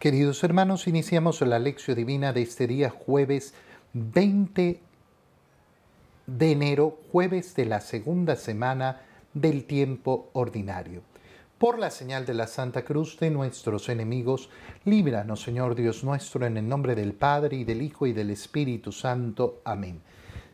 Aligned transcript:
Queridos 0.00 0.42
hermanos, 0.44 0.86
iniciamos 0.88 1.42
la 1.42 1.58
lección 1.58 1.94
divina 1.94 2.32
de 2.32 2.40
este 2.40 2.66
día 2.66 2.88
jueves 2.88 3.52
20 3.92 4.80
de 6.26 6.50
enero, 6.50 6.98
jueves 7.12 7.54
de 7.54 7.66
la 7.66 7.82
segunda 7.82 8.34
semana 8.34 9.02
del 9.34 9.66
tiempo 9.66 10.30
ordinario. 10.32 11.02
Por 11.58 11.78
la 11.78 11.90
señal 11.90 12.24
de 12.24 12.32
la 12.32 12.46
Santa 12.46 12.82
Cruz 12.82 13.20
de 13.20 13.30
nuestros 13.30 13.90
enemigos, 13.90 14.48
líbranos, 14.86 15.42
Señor 15.42 15.74
Dios 15.74 16.02
nuestro, 16.02 16.46
en 16.46 16.56
el 16.56 16.66
nombre 16.66 16.94
del 16.94 17.12
Padre 17.12 17.58
y 17.58 17.64
del 17.64 17.82
Hijo 17.82 18.06
y 18.06 18.14
del 18.14 18.30
Espíritu 18.30 18.92
Santo. 18.92 19.60
Amén. 19.66 20.00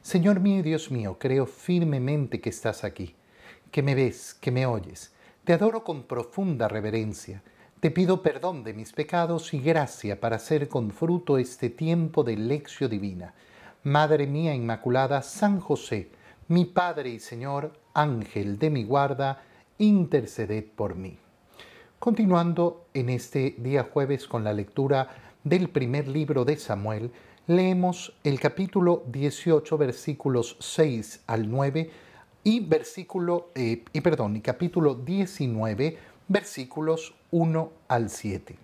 Señor 0.02 0.40
mío 0.40 0.58
y 0.58 0.62
Dios 0.62 0.90
mío, 0.90 1.18
creo 1.20 1.46
firmemente 1.46 2.40
que 2.40 2.50
estás 2.50 2.82
aquí, 2.82 3.14
que 3.70 3.84
me 3.84 3.94
ves, 3.94 4.34
que 4.34 4.50
me 4.50 4.66
oyes. 4.66 5.12
Te 5.44 5.52
adoro 5.52 5.84
con 5.84 6.02
profunda 6.02 6.66
reverencia 6.66 7.44
te 7.80 7.90
pido 7.90 8.22
perdón 8.22 8.64
de 8.64 8.72
mis 8.72 8.92
pecados 8.92 9.52
y 9.52 9.60
gracia 9.60 10.18
para 10.18 10.36
hacer 10.36 10.68
con 10.68 10.90
fruto 10.90 11.36
este 11.36 11.68
tiempo 11.68 12.24
de 12.24 12.36
lección 12.36 12.90
divina. 12.90 13.34
Madre 13.82 14.26
mía 14.26 14.54
Inmaculada, 14.54 15.20
San 15.20 15.60
José, 15.60 16.10
mi 16.48 16.64
Padre 16.64 17.10
y 17.10 17.18
Señor, 17.18 17.78
Ángel 17.92 18.58
de 18.58 18.70
mi 18.70 18.82
guarda, 18.82 19.42
interceded 19.76 20.64
por 20.74 20.96
mí. 20.96 21.18
Continuando 21.98 22.86
en 22.94 23.10
este 23.10 23.56
día 23.58 23.84
jueves 23.84 24.26
con 24.26 24.42
la 24.42 24.54
lectura 24.54 25.08
del 25.44 25.68
primer 25.68 26.08
libro 26.08 26.46
de 26.46 26.56
Samuel, 26.56 27.12
leemos 27.46 28.14
el 28.24 28.40
capítulo 28.40 29.04
18, 29.08 29.76
versículos 29.76 30.56
6 30.60 31.24
al 31.26 31.50
9 31.50 31.90
y 32.42 32.60
versículo, 32.60 33.50
eh, 33.54 33.84
y 33.92 34.00
perdón, 34.00 34.36
y 34.36 34.40
capítulo 34.40 34.94
19, 34.94 35.98
versículos 36.28 37.14
1 37.30 37.72
al 37.88 38.10
7. 38.10 38.56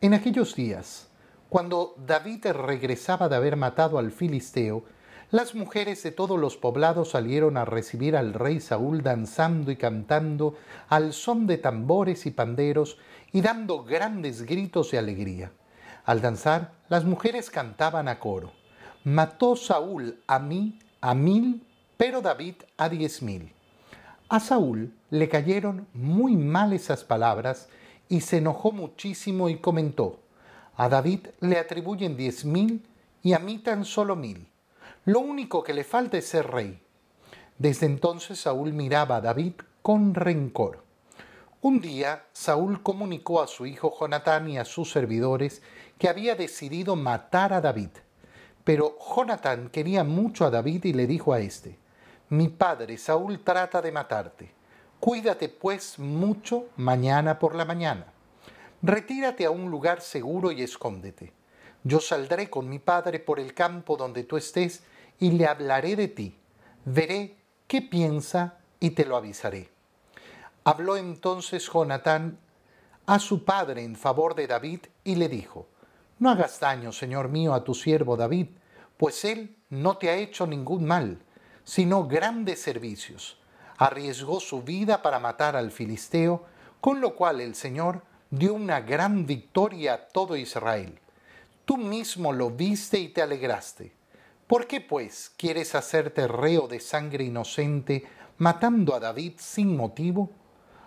En 0.00 0.14
aquellos 0.14 0.54
días, 0.54 1.08
cuando 1.48 1.94
David 2.06 2.46
regresaba 2.46 3.28
de 3.28 3.36
haber 3.36 3.56
matado 3.56 3.98
al 3.98 4.12
filisteo, 4.12 4.84
las 5.32 5.54
mujeres 5.54 6.02
de 6.02 6.10
todos 6.10 6.38
los 6.38 6.56
poblados 6.56 7.10
salieron 7.10 7.56
a 7.56 7.64
recibir 7.64 8.16
al 8.16 8.34
rey 8.34 8.60
Saúl 8.60 9.02
danzando 9.02 9.70
y 9.70 9.76
cantando 9.76 10.54
al 10.88 11.12
son 11.12 11.46
de 11.46 11.58
tambores 11.58 12.26
y 12.26 12.30
panderos 12.30 12.98
y 13.32 13.40
dando 13.40 13.84
grandes 13.84 14.42
gritos 14.42 14.90
de 14.90 14.98
alegría. 14.98 15.52
Al 16.04 16.20
danzar, 16.20 16.72
las 16.88 17.04
mujeres 17.04 17.50
cantaban 17.50 18.08
a 18.08 18.18
coro. 18.18 18.52
Mató 19.04 19.54
Saúl 19.54 20.20
a 20.26 20.38
mí 20.38 20.78
a 21.00 21.14
mil, 21.14 21.66
pero 21.96 22.20
David 22.20 22.56
a 22.76 22.88
diez 22.88 23.22
mil. 23.22 23.52
A 24.32 24.38
Saúl 24.38 24.94
le 25.10 25.28
cayeron 25.28 25.88
muy 25.92 26.36
mal 26.36 26.72
esas 26.72 27.02
palabras 27.02 27.68
y 28.08 28.20
se 28.20 28.36
enojó 28.36 28.70
muchísimo 28.70 29.48
y 29.48 29.56
comentó, 29.56 30.20
a 30.76 30.88
David 30.88 31.26
le 31.40 31.58
atribuyen 31.58 32.16
diez 32.16 32.44
mil 32.44 32.86
y 33.24 33.32
a 33.32 33.40
mí 33.40 33.58
tan 33.58 33.84
solo 33.84 34.14
mil. 34.14 34.46
Lo 35.04 35.18
único 35.18 35.64
que 35.64 35.74
le 35.74 35.82
falta 35.82 36.16
es 36.16 36.28
ser 36.28 36.48
rey. 36.48 36.80
Desde 37.58 37.86
entonces 37.86 38.38
Saúl 38.38 38.72
miraba 38.72 39.16
a 39.16 39.20
David 39.20 39.54
con 39.82 40.14
rencor. 40.14 40.84
Un 41.60 41.80
día 41.80 42.26
Saúl 42.32 42.84
comunicó 42.84 43.42
a 43.42 43.48
su 43.48 43.66
hijo 43.66 43.92
Jonatán 43.98 44.48
y 44.48 44.58
a 44.58 44.64
sus 44.64 44.92
servidores 44.92 45.60
que 45.98 46.08
había 46.08 46.36
decidido 46.36 46.94
matar 46.94 47.52
a 47.52 47.60
David. 47.60 47.90
Pero 48.62 48.96
Jonatán 48.96 49.70
quería 49.70 50.04
mucho 50.04 50.44
a 50.44 50.50
David 50.50 50.84
y 50.84 50.92
le 50.92 51.08
dijo 51.08 51.32
a 51.32 51.40
éste, 51.40 51.79
mi 52.30 52.48
padre 52.48 52.96
Saúl 52.96 53.42
trata 53.42 53.82
de 53.82 53.90
matarte. 53.90 54.52
Cuídate 55.00 55.48
pues 55.48 55.98
mucho 55.98 56.66
mañana 56.76 57.38
por 57.38 57.56
la 57.56 57.64
mañana. 57.64 58.06
Retírate 58.82 59.44
a 59.44 59.50
un 59.50 59.68
lugar 59.68 60.00
seguro 60.00 60.52
y 60.52 60.62
escóndete. 60.62 61.32
Yo 61.82 62.00
saldré 62.00 62.48
con 62.48 62.68
mi 62.68 62.78
padre 62.78 63.18
por 63.18 63.40
el 63.40 63.52
campo 63.52 63.96
donde 63.96 64.22
tú 64.22 64.36
estés 64.36 64.84
y 65.18 65.32
le 65.32 65.46
hablaré 65.46 65.96
de 65.96 66.06
ti. 66.06 66.38
Veré 66.84 67.36
qué 67.66 67.82
piensa 67.82 68.58
y 68.78 68.90
te 68.90 69.04
lo 69.04 69.16
avisaré. 69.16 69.68
Habló 70.62 70.96
entonces 70.96 71.68
Jonatán 71.68 72.38
a 73.06 73.18
su 73.18 73.44
padre 73.44 73.82
en 73.82 73.96
favor 73.96 74.36
de 74.36 74.46
David 74.46 74.80
y 75.02 75.16
le 75.16 75.28
dijo, 75.28 75.66
No 76.20 76.30
hagas 76.30 76.60
daño, 76.60 76.92
señor 76.92 77.28
mío, 77.28 77.54
a 77.54 77.64
tu 77.64 77.74
siervo 77.74 78.16
David, 78.16 78.50
pues 78.96 79.24
él 79.24 79.56
no 79.68 79.96
te 79.96 80.10
ha 80.10 80.16
hecho 80.16 80.46
ningún 80.46 80.84
mal 80.84 81.24
sino 81.64 82.06
grandes 82.06 82.60
servicios. 82.60 83.38
Arriesgó 83.78 84.40
su 84.40 84.62
vida 84.62 85.02
para 85.02 85.18
matar 85.18 85.56
al 85.56 85.70
filisteo, 85.70 86.44
con 86.80 87.00
lo 87.00 87.14
cual 87.16 87.40
el 87.40 87.54
Señor 87.54 88.02
dio 88.30 88.54
una 88.54 88.80
gran 88.80 89.26
victoria 89.26 89.94
a 89.94 90.08
todo 90.08 90.36
Israel. 90.36 90.98
Tú 91.64 91.76
mismo 91.76 92.32
lo 92.32 92.50
viste 92.50 92.98
y 92.98 93.08
te 93.08 93.22
alegraste. 93.22 93.92
¿Por 94.46 94.66
qué, 94.66 94.80
pues, 94.80 95.32
quieres 95.36 95.74
hacerte 95.74 96.26
reo 96.26 96.66
de 96.66 96.80
sangre 96.80 97.24
inocente, 97.24 98.04
matando 98.38 98.94
a 98.94 99.00
David 99.00 99.34
sin 99.36 99.76
motivo? 99.76 100.30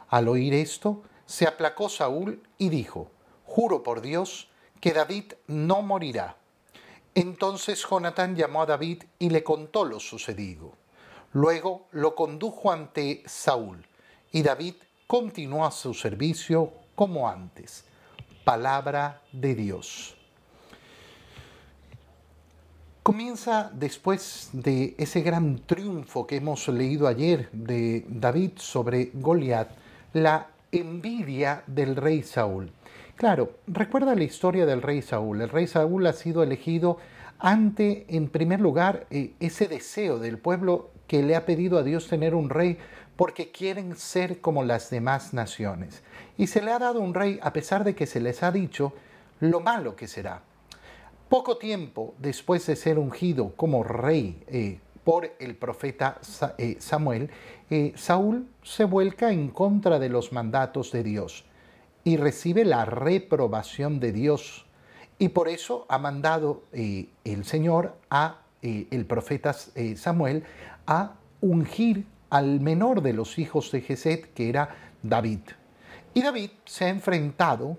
Al 0.10 0.28
oír 0.28 0.54
esto, 0.54 1.04
se 1.26 1.48
aplacó 1.48 1.88
Saúl 1.90 2.44
y 2.58 2.70
dijo, 2.70 3.10
Juro 3.46 3.84
por 3.84 4.02
Dios 4.02 4.50
que 4.82 4.92
David 4.92 5.34
no 5.48 5.82
morirá. 5.82 6.36
Entonces 7.16 7.86
Jonatán 7.88 8.36
llamó 8.36 8.64
a 8.64 8.66
David 8.66 9.04
y 9.20 9.30
le 9.30 9.44
contó 9.44 9.86
lo 9.86 10.00
sucedido. 10.00 10.74
Luego 11.34 11.88
lo 11.92 12.16
condujo 12.16 12.72
ante 12.72 13.24
Saúl 13.26 13.86
y 14.32 14.42
David 14.42 14.76
continuó 15.08 15.66
a 15.66 15.72
su 15.72 15.94
servicio 15.94 16.72
como 16.96 17.30
antes. 17.30 17.86
Palabra 18.44 19.22
de 19.32 19.56
Dios. 19.56 20.16
Comienza 23.04 23.70
después 23.74 24.50
de 24.54 24.96
ese 24.98 25.22
gran 25.22 25.60
triunfo 25.66 26.26
que 26.26 26.38
hemos 26.38 26.68
leído 26.70 27.08
ayer 27.08 27.50
de 27.52 28.06
David 28.08 28.52
sobre 28.56 29.12
Goliat, 29.14 29.72
la 30.14 30.48
envidia 30.72 31.64
del 31.68 31.96
rey 31.96 32.24
Saúl. 32.24 32.72
Claro, 33.16 33.58
recuerda 33.68 34.16
la 34.16 34.24
historia 34.24 34.66
del 34.66 34.82
rey 34.82 35.02
Saúl. 35.02 35.42
El 35.42 35.50
rey 35.50 35.68
Saúl 35.68 36.08
ha 36.08 36.14
sido 36.14 36.42
elegido 36.42 36.98
ante, 37.40 38.06
en 38.10 38.28
primer 38.28 38.60
lugar, 38.60 39.06
eh, 39.12 39.34
ese 39.40 39.68
deseo 39.68 40.18
del 40.18 40.40
pueblo 40.40 40.90
que 41.08 41.22
le 41.22 41.36
ha 41.36 41.46
pedido 41.46 41.78
a 41.78 41.84
Dios 41.84 42.08
tener 42.08 42.34
un 42.34 42.50
rey 42.50 42.78
porque 43.16 43.52
quieren 43.52 43.96
ser 43.96 44.42
como 44.42 44.64
las 44.64 44.90
demás 44.90 45.34
naciones. 45.34 46.02
Y 46.38 46.48
se 46.48 46.62
le 46.62 46.72
ha 46.72 46.80
dado 46.80 47.02
un 47.02 47.14
rey 47.14 47.40
a 47.44 47.54
pesar 47.54 47.84
de 47.84 47.94
que 47.94 48.08
se 48.08 48.20
les 48.20 48.42
ha 48.42 48.52
dicho 48.52 48.94
lo 49.40 49.60
malo 49.60 49.96
que 49.96 50.08
será. 50.08 50.42
Poco 51.30 51.58
tiempo 51.58 52.16
después 52.18 52.66
de 52.66 52.76
ser 52.76 52.98
ungido 52.98 53.54
como 53.56 53.84
rey 53.84 54.42
eh, 54.48 54.80
por 55.04 55.32
el 55.40 55.56
profeta 55.56 56.20
eh, 56.58 56.78
Samuel, 56.80 57.30
Saúl 57.96 58.48
se 58.62 58.86
vuelca 58.86 59.32
en 59.32 59.50
contra 59.50 59.98
de 60.00 60.10
los 60.10 60.32
mandatos 60.32 60.92
de 60.92 61.04
Dios 61.04 61.44
y 62.04 62.18
recibe 62.18 62.66
la 62.66 62.86
reprobación 62.86 64.00
de 64.00 64.12
Dios. 64.12 64.66
Y 65.20 65.30
por 65.30 65.48
eso 65.48 65.86
ha 65.90 65.98
mandado 65.98 66.64
eh, 66.74 67.10
el 67.24 67.46
Señor 67.46 67.96
a 68.10 68.42
eh, 68.62 68.88
el 68.92 69.06
profeta 69.06 69.56
eh, 69.76 69.96
Samuel 69.96 70.44
a 70.88 71.16
ungir 71.42 72.06
al 72.30 72.60
menor 72.60 73.02
de 73.02 73.14
los 73.14 73.38
hijos 73.38 73.72
de 73.72 73.82
Geset, 73.82 74.34
que 74.34 74.50
era 74.50 74.76
David. 75.02 75.42
Y 76.14 76.22
David 76.22 76.50
se 76.66 76.86
ha 76.86 76.90
enfrentado, 76.90 77.78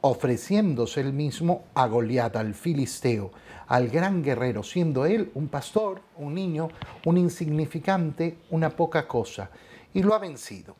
ofreciéndose 0.00 1.00
él 1.00 1.12
mismo 1.12 1.64
a 1.74 1.86
Goliat, 1.86 2.36
al 2.36 2.54
filisteo, 2.54 3.32
al 3.68 3.88
gran 3.88 4.22
guerrero, 4.22 4.62
siendo 4.62 5.06
él 5.06 5.30
un 5.34 5.48
pastor, 5.48 6.00
un 6.16 6.34
niño, 6.34 6.68
un 7.04 7.18
insignificante, 7.18 8.38
una 8.50 8.70
poca 8.70 9.06
cosa, 9.06 9.50
y 9.94 10.02
lo 10.02 10.14
ha 10.14 10.18
vencido. 10.18 10.76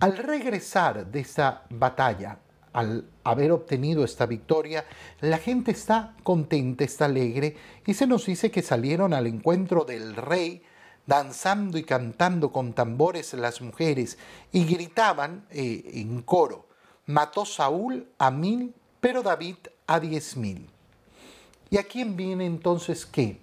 Al 0.00 0.16
regresar 0.16 1.06
de 1.06 1.20
esta 1.20 1.64
batalla, 1.68 2.38
al 2.72 3.04
haber 3.22 3.52
obtenido 3.52 4.02
esta 4.02 4.24
victoria, 4.24 4.86
la 5.20 5.36
gente 5.36 5.72
está 5.72 6.16
contenta, 6.22 6.84
está 6.84 7.04
alegre 7.04 7.54
y 7.84 7.92
se 7.92 8.06
nos 8.06 8.24
dice 8.24 8.50
que 8.50 8.62
salieron 8.62 9.12
al 9.12 9.26
encuentro 9.26 9.84
del 9.84 10.16
rey 10.16 10.62
danzando 11.06 11.76
y 11.76 11.84
cantando 11.84 12.50
con 12.50 12.72
tambores 12.72 13.34
las 13.34 13.60
mujeres 13.60 14.16
y 14.52 14.64
gritaban 14.64 15.44
eh, 15.50 15.82
en 15.92 16.22
coro, 16.22 16.66
mató 17.04 17.44
Saúl 17.44 18.08
a 18.16 18.30
mil, 18.30 18.74
pero 19.00 19.22
David 19.22 19.56
a 19.86 20.00
diez 20.00 20.34
mil. 20.34 20.70
¿Y 21.68 21.76
a 21.76 21.82
quién 21.82 22.16
viene 22.16 22.46
entonces 22.46 23.04
qué? 23.04 23.38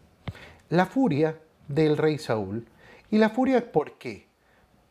La 0.69 0.87
furia 0.87 1.39
del 1.67 1.97
rey 1.97 2.17
Saúl. 2.17 2.67
¿Y 3.11 3.19
la 3.19 3.29
furia 3.29 3.71
por 3.71 3.99
qué? 3.99 4.26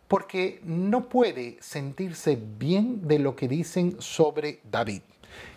Porque 0.09 0.61
no 0.65 1.09
puede 1.09 1.59
sentirse 1.61 2.37
bien 2.59 3.07
de 3.07 3.19
lo 3.19 3.35
que 3.35 3.49
dicen 3.49 3.97
sobre 3.99 4.61
David, 4.71 5.03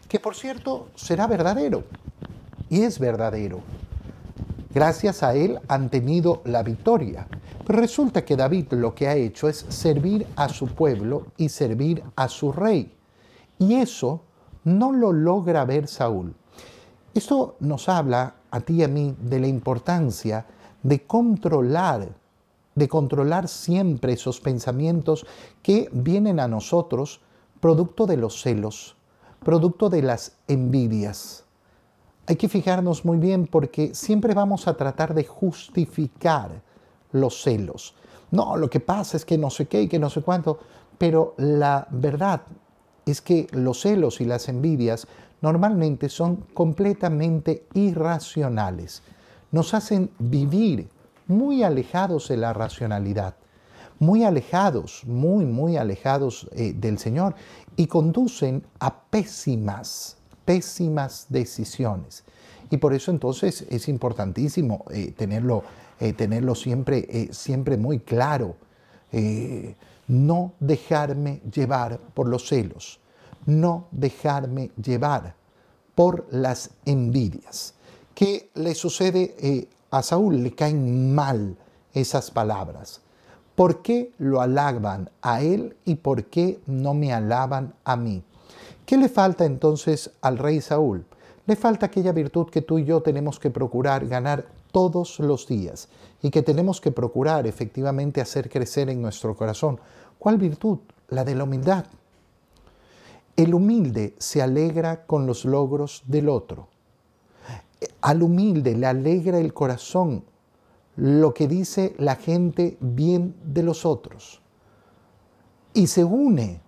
que 0.07 0.19
por 0.19 0.35
cierto 0.35 0.89
será 0.95 1.27
verdadero, 1.27 1.83
y 2.69 2.81
es 2.81 2.99
verdadero. 2.99 3.61
Gracias 4.71 5.23
a 5.23 5.33
él 5.33 5.59
han 5.67 5.89
tenido 5.89 6.41
la 6.45 6.61
victoria. 6.61 7.27
Pero 7.65 7.81
resulta 7.81 8.23
que 8.23 8.35
David 8.35 8.73
lo 8.73 8.93
que 8.93 9.07
ha 9.07 9.15
hecho 9.15 9.49
es 9.49 9.65
servir 9.69 10.25
a 10.35 10.49
su 10.49 10.67
pueblo 10.67 11.27
y 11.37 11.49
servir 11.49 12.03
a 12.15 12.27
su 12.27 12.51
rey. 12.51 12.93
Y 13.57 13.75
eso 13.75 14.23
no 14.63 14.91
lo 14.91 15.11
logra 15.11 15.65
ver 15.65 15.87
Saúl. 15.87 16.35
Esto 17.13 17.57
nos 17.59 17.89
habla 17.89 18.35
a 18.51 18.59
ti 18.61 18.75
y 18.75 18.83
a 18.83 18.87
mí 18.87 19.15
de 19.19 19.39
la 19.39 19.47
importancia 19.47 20.45
de 20.81 21.01
controlar, 21.05 22.09
de 22.79 22.87
controlar 22.87 23.47
siempre 23.47 24.13
esos 24.13 24.39
pensamientos 24.39 25.27
que 25.61 25.89
vienen 25.91 26.39
a 26.39 26.47
nosotros 26.47 27.21
producto 27.59 28.07
de 28.07 28.17
los 28.17 28.41
celos, 28.41 28.95
producto 29.43 29.89
de 29.89 30.01
las 30.01 30.37
envidias. 30.47 31.43
Hay 32.25 32.37
que 32.37 32.49
fijarnos 32.49 33.05
muy 33.05 33.17
bien 33.17 33.47
porque 33.47 33.93
siempre 33.93 34.33
vamos 34.33 34.67
a 34.67 34.77
tratar 34.77 35.13
de 35.13 35.25
justificar 35.25 36.61
los 37.11 37.41
celos. 37.41 37.95
No, 38.31 38.55
lo 38.55 38.69
que 38.69 38.79
pasa 38.79 39.17
es 39.17 39.25
que 39.25 39.37
no 39.37 39.49
sé 39.49 39.67
qué 39.67 39.83
y 39.83 39.87
que 39.87 39.99
no 39.99 40.09
sé 40.09 40.21
cuánto, 40.21 40.59
pero 40.97 41.33
la 41.37 41.87
verdad 41.91 42.41
es 43.05 43.21
que 43.21 43.47
los 43.51 43.81
celos 43.81 44.21
y 44.21 44.25
las 44.25 44.47
envidias 44.47 45.07
normalmente 45.41 46.07
son 46.07 46.37
completamente 46.53 47.65
irracionales. 47.73 49.01
Nos 49.51 49.73
hacen 49.73 50.11
vivir 50.19 50.87
muy 51.29 51.63
alejados 51.63 52.27
de 52.27 52.35
la 52.37 52.51
racionalidad, 52.51 53.35
muy 53.99 54.25
alejados, 54.25 55.03
muy, 55.05 55.45
muy 55.45 55.77
alejados 55.77 56.49
eh, 56.51 56.73
del 56.75 56.99
Señor 56.99 57.35
y 57.77 57.87
conducen 57.87 58.63
a 58.79 59.03
pésimas, 59.03 60.17
pésimas 60.43 61.27
decisiones. 61.29 62.25
Y 62.69 62.77
por 62.77 62.93
eso 62.93 63.11
entonces 63.11 63.65
es 63.69 63.87
importantísimo 63.87 64.83
eh, 64.91 65.13
tenerlo, 65.15 65.63
eh, 65.99 66.11
tenerlo 66.11 66.53
siempre, 66.55 67.29
siempre 67.31 67.77
muy 67.77 67.99
claro. 67.99 68.57
no 70.07 70.53
dejarme 70.59 71.41
llevar 71.51 71.99
por 72.13 72.27
los 72.27 72.47
celos 72.47 72.99
no 73.45 73.87
dejarme 73.91 74.71
llevar 74.81 75.35
por 75.95 76.27
las 76.31 76.71
envidias. 76.85 77.73
¿Qué 78.13 78.49
le 78.55 78.75
sucede 78.75 79.35
eh, 79.39 79.67
a 79.91 80.01
Saúl? 80.01 80.43
Le 80.43 80.53
caen 80.53 81.13
mal 81.13 81.57
esas 81.93 82.31
palabras. 82.31 83.01
¿Por 83.55 83.81
qué 83.81 84.11
lo 84.17 84.41
alaban 84.41 85.09
a 85.21 85.41
él 85.41 85.75
y 85.85 85.95
por 85.95 86.25
qué 86.25 86.59
no 86.65 86.93
me 86.93 87.13
alaban 87.13 87.73
a 87.83 87.95
mí? 87.95 88.23
¿Qué 88.85 88.97
le 88.97 89.09
falta 89.09 89.45
entonces 89.45 90.11
al 90.21 90.37
rey 90.37 90.61
Saúl? 90.61 91.05
Le 91.45 91.55
falta 91.55 91.87
aquella 91.87 92.11
virtud 92.11 92.49
que 92.49 92.61
tú 92.61 92.79
y 92.79 92.85
yo 92.85 93.01
tenemos 93.01 93.39
que 93.39 93.49
procurar 93.49 94.07
ganar 94.07 94.45
todos 94.71 95.19
los 95.19 95.47
días 95.47 95.89
y 96.21 96.29
que 96.29 96.41
tenemos 96.41 96.79
que 96.79 96.91
procurar 96.91 97.47
efectivamente 97.47 98.21
hacer 98.21 98.49
crecer 98.49 98.89
en 98.89 99.01
nuestro 99.01 99.35
corazón. 99.35 99.79
¿Cuál 100.17 100.37
virtud? 100.37 100.79
La 101.09 101.23
de 101.23 101.35
la 101.35 101.43
humildad. 101.43 101.85
El 103.35 103.53
humilde 103.53 104.15
se 104.19 104.41
alegra 104.41 105.05
con 105.05 105.25
los 105.25 105.45
logros 105.45 106.03
del 106.05 106.29
otro. 106.29 106.67
Al 108.01 108.23
humilde 108.23 108.75
le 108.75 108.87
alegra 108.87 109.39
el 109.39 109.53
corazón 109.53 110.23
lo 110.95 111.33
que 111.33 111.47
dice 111.47 111.95
la 111.97 112.15
gente 112.15 112.77
bien 112.81 113.35
de 113.45 113.63
los 113.63 113.85
otros. 113.85 114.41
Y 115.73 115.87
se 115.87 116.03
une. 116.03 116.61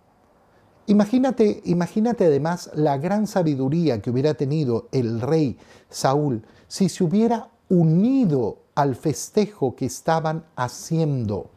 Imagínate, 0.88 1.62
imagínate 1.66 2.26
además 2.26 2.72
la 2.74 2.98
gran 2.98 3.28
sabiduría 3.28 4.02
que 4.02 4.10
hubiera 4.10 4.34
tenido 4.34 4.88
el 4.92 5.22
rey 5.22 5.58
Saúl 5.90 6.44
si 6.68 6.90
se 6.90 7.04
hubiera 7.04 7.50
unido 7.70 8.60
al 8.76 8.96
festejo 8.96 9.76
que 9.76 9.86
estaban 9.86 10.46
haciendo 10.56 11.50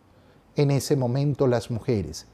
en 0.56 0.70
ese 0.70 0.96
momento 0.96 1.46
las 1.46 1.70
mujeres. 1.70 2.26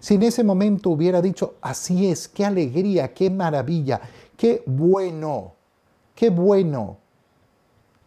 Si 0.00 0.14
en 0.14 0.22
ese 0.22 0.44
momento 0.44 0.90
hubiera 0.90 1.22
dicho, 1.22 1.54
así 1.60 2.08
es, 2.08 2.28
qué 2.28 2.44
alegría, 2.44 3.14
qué 3.14 3.30
maravilla, 3.30 4.00
qué 4.36 4.62
bueno, 4.66 5.54
qué 6.14 6.30
bueno. 6.30 6.98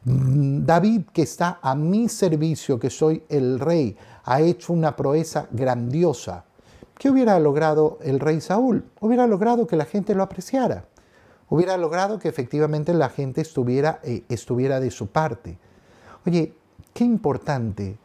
David, 0.04 1.07
que 1.12 1.24
está 1.24 1.59
a 1.62 1.75
mi 1.75 2.07
servicio, 2.07 2.80
que 2.80 2.89
soy 2.89 3.24
el 3.27 3.59
rey, 3.59 3.98
ha 4.24 4.39
hecho 4.39 4.71
una 4.71 4.95
proeza 4.95 5.48
grandiosa. 5.51 6.45
¿Qué 6.98 7.09
hubiera 7.09 7.38
logrado 7.39 8.00
el 8.01 8.19
rey 8.19 8.39
Saúl? 8.39 8.86
Hubiera 9.01 9.27
logrado 9.27 9.68
que 9.68 9.75
la 9.75 9.86
gente 9.86 10.15
lo 10.15 10.24
apreciara. 10.24 10.86
Hubiera 11.50 11.77
logrado 11.77 12.19
que 12.19 12.27
efectivamente 12.27 12.94
la 12.94 13.09
gente 13.09 13.42
estuviera, 13.42 14.00
eh, 14.04 14.24
estuviera 14.30 14.80
de 14.80 14.92
su 14.92 15.07
parte. 15.07 15.57
Oye, 16.25 16.54
qué 16.94 17.04
importante, 17.04 17.98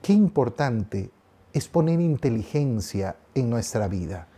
qué 0.00 0.12
importante 0.12 1.10
es 1.52 1.68
poner 1.68 2.00
inteligencia 2.00 3.16
en 3.34 3.50
nuestra 3.50 3.88
vida. 3.88 4.28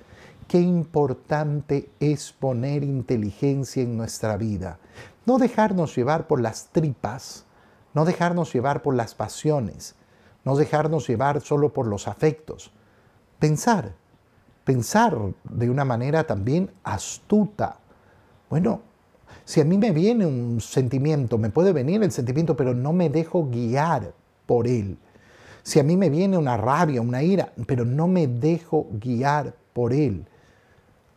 Qué 0.50 0.58
importante 0.58 1.92
es 2.00 2.32
poner 2.32 2.82
inteligencia 2.82 3.84
en 3.84 3.96
nuestra 3.96 4.36
vida. 4.36 4.80
No 5.24 5.38
dejarnos 5.38 5.94
llevar 5.94 6.26
por 6.26 6.40
las 6.40 6.70
tripas, 6.72 7.44
no 7.94 8.04
dejarnos 8.04 8.52
llevar 8.52 8.82
por 8.82 8.96
las 8.96 9.14
pasiones, 9.14 9.94
no 10.44 10.56
dejarnos 10.56 11.06
llevar 11.06 11.40
solo 11.40 11.72
por 11.72 11.86
los 11.86 12.08
afectos. 12.08 12.72
Pensar, 13.38 13.92
pensar 14.64 15.16
de 15.44 15.70
una 15.70 15.84
manera 15.84 16.24
también 16.24 16.72
astuta. 16.82 17.76
Bueno, 18.48 18.80
si 19.44 19.60
a 19.60 19.64
mí 19.64 19.78
me 19.78 19.92
viene 19.92 20.26
un 20.26 20.60
sentimiento, 20.60 21.38
me 21.38 21.50
puede 21.50 21.72
venir 21.72 22.02
el 22.02 22.10
sentimiento, 22.10 22.56
pero 22.56 22.74
no 22.74 22.92
me 22.92 23.08
dejo 23.08 23.48
guiar 23.48 24.14
por 24.46 24.66
él 24.66 24.98
si 25.62 25.78
a 25.78 25.82
mí 25.82 25.96
me 25.96 26.10
viene 26.10 26.38
una 26.38 26.56
rabia, 26.56 27.00
una 27.00 27.22
ira, 27.22 27.52
pero 27.66 27.84
no 27.84 28.08
me 28.08 28.26
dejo 28.26 28.88
guiar 28.92 29.54
por 29.72 29.92
él, 29.92 30.26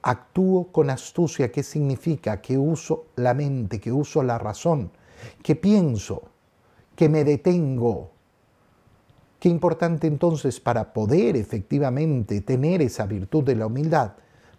actúo 0.03 0.67
con 0.71 0.89
astucia, 0.89 1.51
¿qué 1.51 1.63
significa? 1.63 2.41
Que 2.41 2.57
uso 2.57 3.05
la 3.15 3.33
mente, 3.33 3.79
que 3.79 3.91
uso 3.91 4.21
la 4.21 4.37
razón, 4.37 4.91
que 5.41 5.55
pienso, 5.55 6.23
que 6.95 7.09
me 7.09 7.23
detengo. 7.23 8.11
Qué 9.39 9.49
importante 9.49 10.07
entonces 10.07 10.59
para 10.59 10.93
poder 10.93 11.35
efectivamente 11.35 12.41
tener 12.41 12.81
esa 12.81 13.05
virtud 13.05 13.43
de 13.43 13.55
la 13.55 13.65
humildad, 13.65 14.13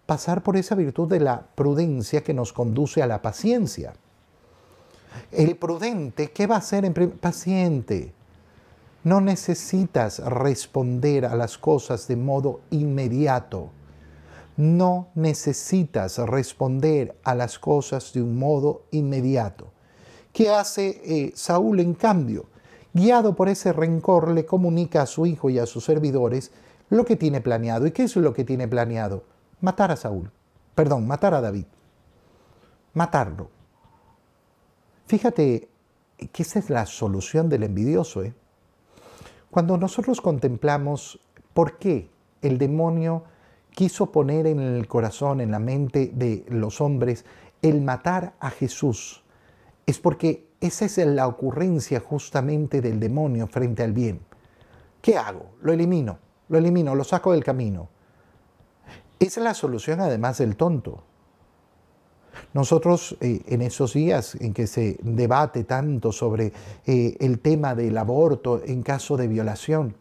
pasar 0.05 0.43
por 0.43 0.57
esa 0.57 0.75
virtud 0.75 1.07
de 1.07 1.19
la 1.19 1.47
prudencia 1.55 2.21
que 2.21 2.33
nos 2.33 2.51
conduce 2.51 3.01
a 3.01 3.07
la 3.07 3.21
paciencia. 3.21 3.93
El 5.31 5.55
prudente, 5.55 6.31
¿qué 6.31 6.45
va 6.45 6.55
a 6.55 6.59
hacer 6.59 6.85
en 6.85 6.93
paciente? 6.93 8.13
No 9.03 9.21
necesitas 9.21 10.19
responder 10.19 11.25
a 11.25 11.35
las 11.35 11.57
cosas 11.57 12.07
de 12.07 12.15
modo 12.15 12.61
inmediato. 12.71 13.69
No 14.57 15.09
necesitas 15.15 16.17
responder 16.17 17.17
a 17.23 17.35
las 17.35 17.59
cosas 17.59 18.13
de 18.13 18.21
un 18.21 18.37
modo 18.37 18.83
inmediato. 18.91 19.67
¿Qué 20.31 20.49
hace 20.49 21.01
eh, 21.03 21.31
Saúl 21.35 21.79
en 21.79 21.93
cambio? 21.93 22.45
Guiado 22.93 23.35
por 23.35 23.49
ese 23.49 23.73
rencor, 23.73 24.31
le 24.31 24.45
comunica 24.45 25.01
a 25.01 25.05
su 25.05 25.25
hijo 25.25 25.49
y 25.49 25.59
a 25.59 25.65
sus 25.65 25.83
servidores 25.83 26.51
lo 26.89 27.03
que 27.05 27.15
tiene 27.15 27.41
planeado. 27.41 27.87
¿Y 27.87 27.91
qué 27.91 28.03
es 28.03 28.15
lo 28.15 28.33
que 28.33 28.45
tiene 28.45 28.67
planeado? 28.67 29.23
Matar 29.59 29.91
a 29.91 29.97
Saúl. 29.97 30.31
Perdón, 30.75 31.07
matar 31.07 31.33
a 31.33 31.41
David. 31.41 31.65
Matarlo. 32.93 33.49
Fíjate 35.07 35.69
que 36.31 36.43
esa 36.43 36.59
es 36.59 36.69
la 36.69 36.85
solución 36.85 37.49
del 37.49 37.63
envidioso. 37.63 38.23
¿eh? 38.23 38.33
Cuando 39.51 39.77
nosotros 39.77 40.21
contemplamos 40.21 41.19
por 41.53 41.77
qué 41.77 42.09
el 42.41 42.57
demonio 42.57 43.23
quiso 43.75 44.11
poner 44.11 44.47
en 44.47 44.59
el 44.59 44.87
corazón, 44.87 45.41
en 45.41 45.51
la 45.51 45.59
mente 45.59 46.11
de 46.13 46.45
los 46.49 46.81
hombres, 46.81 47.25
el 47.61 47.81
matar 47.81 48.33
a 48.39 48.49
Jesús, 48.49 49.23
es 49.85 49.99
porque 49.99 50.47
esa 50.61 50.85
es 50.85 50.97
la 50.97 51.27
ocurrencia 51.27 51.99
justamente 51.99 52.81
del 52.81 52.99
demonio 52.99 53.45
frente 53.47 53.83
al 53.83 53.93
bien. 53.93 54.21
¿Qué 55.01 55.17
hago? 55.17 55.51
Lo 55.61 55.73
elimino, 55.73 56.17
lo 56.49 56.57
elimino, 56.57 56.95
lo 56.95 57.03
saco 57.03 57.33
del 57.33 57.43
camino. 57.43 57.89
Esa 59.19 59.39
es 59.39 59.43
la 59.43 59.53
solución 59.53 60.01
además 60.01 60.39
del 60.39 60.55
tonto. 60.55 61.03
Nosotros 62.53 63.17
eh, 63.21 63.41
en 63.47 63.61
esos 63.61 63.93
días 63.93 64.35
en 64.35 64.53
que 64.53 64.67
se 64.67 64.97
debate 65.01 65.63
tanto 65.63 66.11
sobre 66.11 66.51
eh, 66.85 67.15
el 67.19 67.39
tema 67.39 67.75
del 67.75 67.97
aborto 67.97 68.61
en 68.65 68.81
caso 68.83 69.17
de 69.17 69.27
violación, 69.27 69.95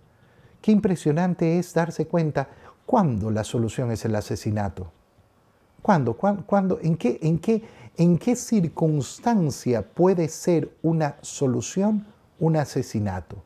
qué 0.60 0.72
impresionante 0.72 1.58
es 1.58 1.74
darse 1.74 2.06
cuenta 2.06 2.48
cuándo 2.86 3.30
la 3.30 3.44
solución 3.44 3.90
es 3.90 4.04
el 4.04 4.14
asesinato. 4.14 4.90
¿Cuándo? 5.82 6.14
¿Cuándo? 6.14 6.78
¿En, 6.82 6.96
qué, 6.96 7.18
en, 7.22 7.38
qué, 7.38 7.62
¿En 7.96 8.18
qué 8.18 8.36
circunstancia 8.36 9.82
puede 9.82 10.28
ser 10.28 10.74
una 10.82 11.16
solución 11.20 12.06
un 12.38 12.56
asesinato? 12.56 13.36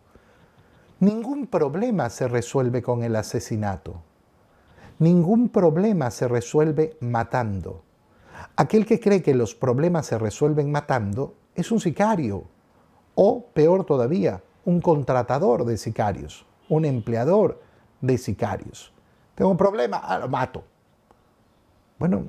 Ningún 1.00 1.47
problema 1.47 2.09
se 2.11 2.28
resuelve 2.28 2.83
con 2.83 3.02
el 3.02 3.16
asesinato. 3.16 4.02
Ningún 4.99 5.49
problema 5.49 6.11
se 6.11 6.28
resuelve 6.28 6.97
matando. 7.00 7.83
Aquel 8.57 8.87
que 8.87 8.99
cree 8.99 9.23
que 9.23 9.35
los 9.35 9.54
problemas 9.54 10.07
se 10.07 10.18
resuelven 10.18 10.73
matando 10.73 11.35
es 11.54 11.71
un 11.71 11.80
sicario 11.80 12.45
o, 13.14 13.47
peor 13.52 13.85
todavía, 13.85 14.42
un 14.64 14.80
contratador 14.80 15.64
de 15.64 15.76
sicarios, 15.76 16.47
un 16.68 16.85
empleador 16.85 17.61
de 18.00 18.16
sicarios. 18.18 18.92
Tengo 19.38 19.52
un 19.52 19.57
problema, 19.57 19.99
ah, 19.99 20.18
lo 20.18 20.28
mato. 20.28 20.64
Bueno, 21.97 22.25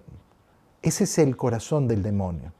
Ese 0.79 1.05
es 1.05 1.17
el 1.17 1.35
corazón 1.35 1.87
del 1.87 2.03
demonio. 2.03 2.53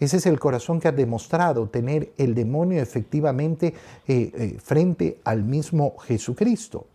Ese 0.00 0.16
es 0.16 0.26
el 0.26 0.40
corazón 0.40 0.80
que 0.80 0.88
ha 0.88 0.92
demostrado 0.92 1.68
tener 1.68 2.12
el 2.18 2.34
demonio 2.34 2.82
efectivamente 2.82 3.72
eh, 4.08 4.32
eh, 4.34 4.58
frente 4.58 5.20
al 5.22 5.44
mismo 5.44 5.96
Jesucristo. 5.98 6.88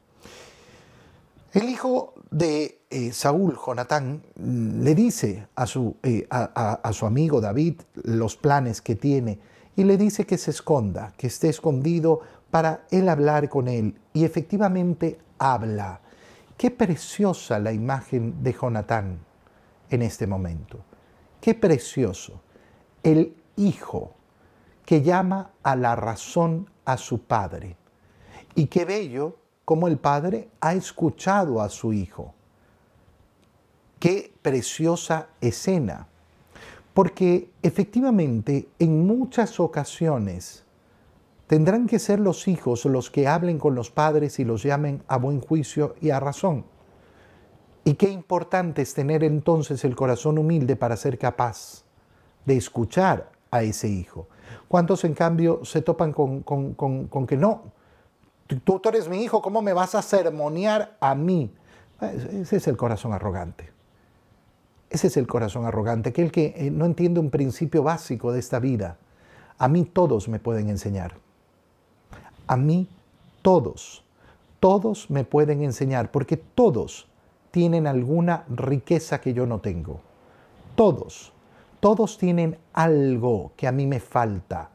El 1.53 1.69
hijo 1.69 2.13
de 2.29 2.81
eh, 2.89 3.13
Saúl, 3.13 3.57
Jonatán, 3.65 4.21
mm, 4.35 4.83
le 4.83 4.93
dice 4.93 5.47
a 5.55 5.65
su, 5.67 5.95
a 6.29 6.91
su 6.91 7.05
amigo 7.05 7.39
David 7.39 7.79
los 8.03 8.35
planes 8.35 8.81
que 8.81 8.95
tiene 8.95 9.39
y 9.77 9.85
le 9.85 9.95
dice 9.95 10.25
que 10.25 10.37
se 10.37 10.51
esconda, 10.51 11.13
que 11.15 11.27
esté 11.27 11.47
escondido 11.47 12.19
para 12.51 12.85
él 12.91 13.07
hablar 13.07 13.47
con 13.47 13.69
él. 13.69 13.97
Y 14.11 14.25
efectivamente 14.25 15.17
habla. 15.39 16.01
Qué 16.61 16.69
preciosa 16.69 17.57
la 17.57 17.71
imagen 17.71 18.43
de 18.43 18.53
Jonatán 18.53 19.17
en 19.89 20.03
este 20.03 20.27
momento. 20.27 20.77
Qué 21.41 21.55
precioso 21.55 22.39
el 23.01 23.35
hijo 23.55 24.13
que 24.85 25.01
llama 25.01 25.53
a 25.63 25.75
la 25.75 25.95
razón 25.95 26.69
a 26.85 26.97
su 26.97 27.23
padre. 27.23 27.77
Y 28.53 28.67
qué 28.67 28.85
bello 28.85 29.37
como 29.65 29.87
el 29.87 29.97
padre 29.97 30.51
ha 30.59 30.75
escuchado 30.75 31.63
a 31.63 31.69
su 31.69 31.93
hijo. 31.93 32.35
Qué 33.99 34.31
preciosa 34.43 35.29
escena. 35.41 36.09
Porque 36.93 37.49
efectivamente 37.63 38.69
en 38.77 39.07
muchas 39.07 39.59
ocasiones 39.59 40.63
tendrán 41.51 41.85
que 41.85 41.99
ser 41.99 42.21
los 42.21 42.47
hijos 42.47 42.85
los 42.85 43.11
que 43.11 43.27
hablen 43.27 43.59
con 43.59 43.75
los 43.75 43.91
padres 43.91 44.39
y 44.39 44.45
los 44.45 44.63
llamen 44.63 45.03
a 45.09 45.17
buen 45.17 45.41
juicio 45.41 45.95
y 45.99 46.11
a 46.11 46.17
razón. 46.21 46.63
Y 47.83 47.95
qué 47.95 48.09
importante 48.09 48.81
es 48.81 48.93
tener 48.93 49.21
entonces 49.21 49.83
el 49.83 49.93
corazón 49.93 50.37
humilde 50.37 50.77
para 50.77 50.95
ser 50.95 51.17
capaz 51.17 51.83
de 52.45 52.55
escuchar 52.55 53.33
a 53.51 53.63
ese 53.63 53.89
hijo. 53.89 54.29
¿Cuántos 54.69 55.03
en 55.03 55.13
cambio 55.13 55.65
se 55.65 55.81
topan 55.81 56.13
con, 56.13 56.41
con, 56.43 57.27
que 57.27 57.35
no? 57.35 57.73
Tú, 58.63 58.79
tú 58.79 58.87
eres 58.87 59.09
mi 59.09 59.21
hijo, 59.21 59.41
¿cómo 59.41 59.61
me 59.61 59.73
vas 59.73 59.93
a 59.93 60.01
sermonear 60.01 60.95
a 61.01 61.15
mí? 61.15 61.53
Ese 61.99 62.55
es 62.55 62.67
el 62.69 62.77
corazón 62.77 63.11
arrogante. 63.11 63.73
Ese 64.89 65.07
es 65.07 65.17
el 65.17 65.27
corazón 65.27 65.65
arrogante, 65.65 66.11
aquel 66.11 66.31
que 66.31 66.53
eh, 66.55 66.71
no 66.71 66.85
entiende 66.85 67.19
un 67.19 67.29
principio 67.29 67.83
básico 67.83 68.31
de 68.31 68.39
esta 68.39 68.59
vida. 68.59 68.99
A 69.57 69.67
mí 69.67 69.83
todos 69.83 70.29
me 70.29 70.39
pueden 70.39 70.69
enseñar. 70.69 71.19
A 72.47 72.57
mí 72.57 72.87
todos, 73.41 74.03
todos 74.59 75.09
me 75.09 75.23
pueden 75.23 75.63
enseñar, 75.63 76.11
porque 76.11 76.37
todos 76.37 77.07
tienen 77.51 77.87
alguna 77.87 78.45
riqueza 78.49 79.21
que 79.21 79.33
yo 79.33 79.45
no 79.45 79.59
tengo. 79.59 79.99
Todos. 80.75 81.33
Todos 81.79 82.17
tienen 82.17 82.57
algo 82.73 83.53
que 83.57 83.67
a 83.67 83.71
mí 83.71 83.87
me 83.87 83.99
falta 83.99 84.69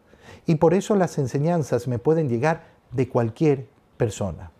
y 0.46 0.56
por 0.56 0.74
eso 0.74 0.96
las 0.96 1.18
enseñanzas 1.18 1.88
me 1.88 1.98
pueden 1.98 2.28
llegar 2.28 2.64
de 2.92 3.08
cualquier 3.08 3.68
persona. 3.96 4.50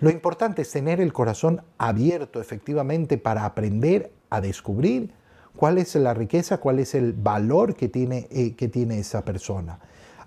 Lo 0.00 0.10
importante 0.10 0.62
es 0.62 0.70
tener 0.70 1.00
el 1.00 1.12
corazón 1.12 1.62
abierto 1.78 2.40
efectivamente 2.40 3.18
para 3.18 3.44
aprender 3.44 4.12
a 4.30 4.40
descubrir 4.40 5.12
cuál 5.56 5.78
es 5.78 5.94
la 5.94 6.14
riqueza, 6.14 6.58
cuál 6.58 6.78
es 6.78 6.94
el 6.94 7.12
valor 7.12 7.74
que 7.74 7.88
tiene, 7.88 8.26
eh, 8.30 8.54
que 8.54 8.68
tiene 8.68 8.98
esa 8.98 9.24
persona. 9.24 9.78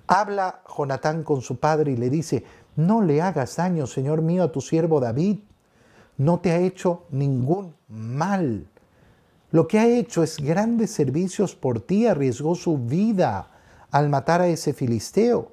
Habla 0.07 0.61
Jonatán 0.77 1.23
con 1.23 1.41
su 1.41 1.57
padre 1.57 1.91
y 1.91 1.97
le 1.97 2.09
dice, 2.09 2.43
no 2.75 3.01
le 3.01 3.21
hagas 3.21 3.55
daño, 3.55 3.87
Señor 3.87 4.21
mío, 4.21 4.43
a 4.43 4.51
tu 4.51 4.61
siervo 4.61 4.99
David. 4.99 5.39
No 6.17 6.39
te 6.39 6.51
ha 6.51 6.59
hecho 6.59 7.03
ningún 7.09 7.73
mal. 7.87 8.67
Lo 9.51 9.67
que 9.67 9.79
ha 9.79 9.87
hecho 9.87 10.23
es 10.23 10.37
grandes 10.37 10.91
servicios 10.91 11.55
por 11.55 11.79
ti, 11.79 12.07
arriesgó 12.07 12.55
su 12.55 12.77
vida 12.77 13.49
al 13.91 14.09
matar 14.09 14.41
a 14.41 14.47
ese 14.47 14.73
filisteo. 14.73 15.51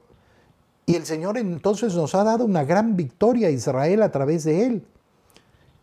Y 0.87 0.97
el 0.97 1.07
Señor 1.07 1.39
entonces 1.39 1.95
nos 1.95 2.15
ha 2.15 2.25
dado 2.25 2.45
una 2.45 2.65
gran 2.65 2.97
victoria 2.97 3.49
a 3.49 3.53
Israel 3.53 4.03
a 4.03 4.11
través 4.11 4.45
de 4.45 4.67
él. 4.67 4.87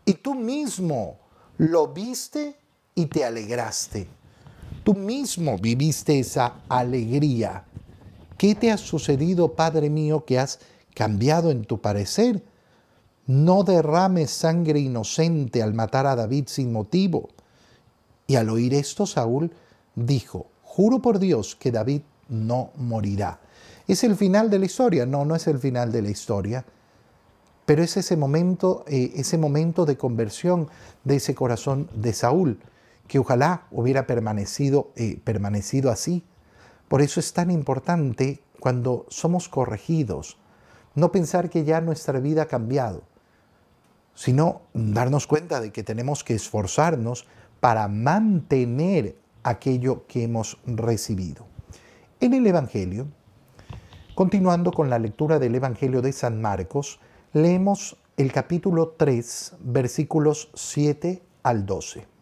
Y 0.05 0.15
tú 0.15 0.35
mismo 0.35 1.17
lo 1.57 1.87
viste 1.87 2.57
y 2.95 3.05
te 3.05 3.23
alegraste. 3.23 4.07
Tú 4.83 4.93
mismo 4.93 5.57
viviste 5.57 6.19
esa 6.19 6.55
alegría. 6.67 7.63
¿Qué 8.39 8.55
te 8.55 8.71
ha 8.71 8.77
sucedido, 8.77 9.55
Padre 9.55 9.89
mío, 9.89 10.23
que 10.23 10.39
has 10.39 10.59
cambiado 10.95 11.51
en 11.51 11.65
tu 11.65 11.81
parecer? 11.81 12.41
No 13.27 13.65
derrames 13.65 14.31
sangre 14.31 14.79
inocente 14.79 15.61
al 15.61 15.73
matar 15.73 16.07
a 16.07 16.15
David 16.15 16.45
sin 16.47 16.71
motivo. 16.71 17.27
Y 18.27 18.37
al 18.37 18.49
oír 18.49 18.73
esto, 18.75 19.05
Saúl 19.05 19.51
dijo, 19.93 20.47
juro 20.63 21.01
por 21.01 21.19
Dios 21.19 21.57
que 21.57 21.69
David 21.69 22.03
no 22.29 22.71
morirá. 22.77 23.41
¿Es 23.89 24.05
el 24.05 24.15
final 24.15 24.49
de 24.49 24.59
la 24.59 24.67
historia? 24.67 25.05
No, 25.05 25.25
no 25.25 25.35
es 25.35 25.45
el 25.47 25.59
final 25.59 25.91
de 25.91 26.01
la 26.01 26.09
historia. 26.09 26.63
Pero 27.65 27.83
es 27.83 27.97
ese 27.97 28.15
momento, 28.15 28.85
eh, 28.87 29.11
ese 29.17 29.37
momento 29.37 29.85
de 29.85 29.97
conversión 29.97 30.69
de 31.03 31.17
ese 31.17 31.35
corazón 31.35 31.89
de 31.93 32.13
Saúl, 32.13 32.61
que 33.05 33.19
ojalá 33.19 33.67
hubiera 33.69 34.07
permanecido, 34.07 34.93
eh, 34.95 35.19
permanecido 35.25 35.91
así. 35.91 36.23
Por 36.89 37.03
eso 37.03 37.19
es 37.19 37.33
tan 37.33 37.51
importante 37.51 38.41
cuando 38.59 39.05
somos 39.09 39.47
corregidos, 39.47 40.37
no 40.95 41.11
pensar 41.11 41.49
que 41.49 41.63
ya 41.63 41.81
nuestra 41.81 42.19
vida 42.19 42.41
ha 42.41 42.47
cambiado, 42.47 43.03
sino 44.15 44.63
darnos 44.73 45.27
cuenta 45.27 45.61
de 45.61 45.71
que 45.71 45.83
tenemos 45.83 46.23
que 46.23 46.33
esforzarnos 46.33 47.27
para 47.59 47.87
mantener 47.87 49.15
aquello 49.43 50.07
que 50.07 50.23
hemos 50.23 50.57
recibido. 50.65 51.45
En 52.19 52.33
el 52.33 52.45
Evangelio, 52.47 53.07
continuando 54.15 54.71
con 54.71 54.89
la 54.89 54.99
lectura 54.99 55.37
del 55.37 55.55
Evangelio 55.55 56.01
de 56.01 56.11
San 56.11 56.41
Marcos, 56.41 56.99
leemos 57.33 57.97
el 58.17 58.31
capítulo 58.31 58.95
3, 58.97 59.57
versículos 59.59 60.49
7 60.55 61.21
al 61.43 61.65
12. 61.67 62.18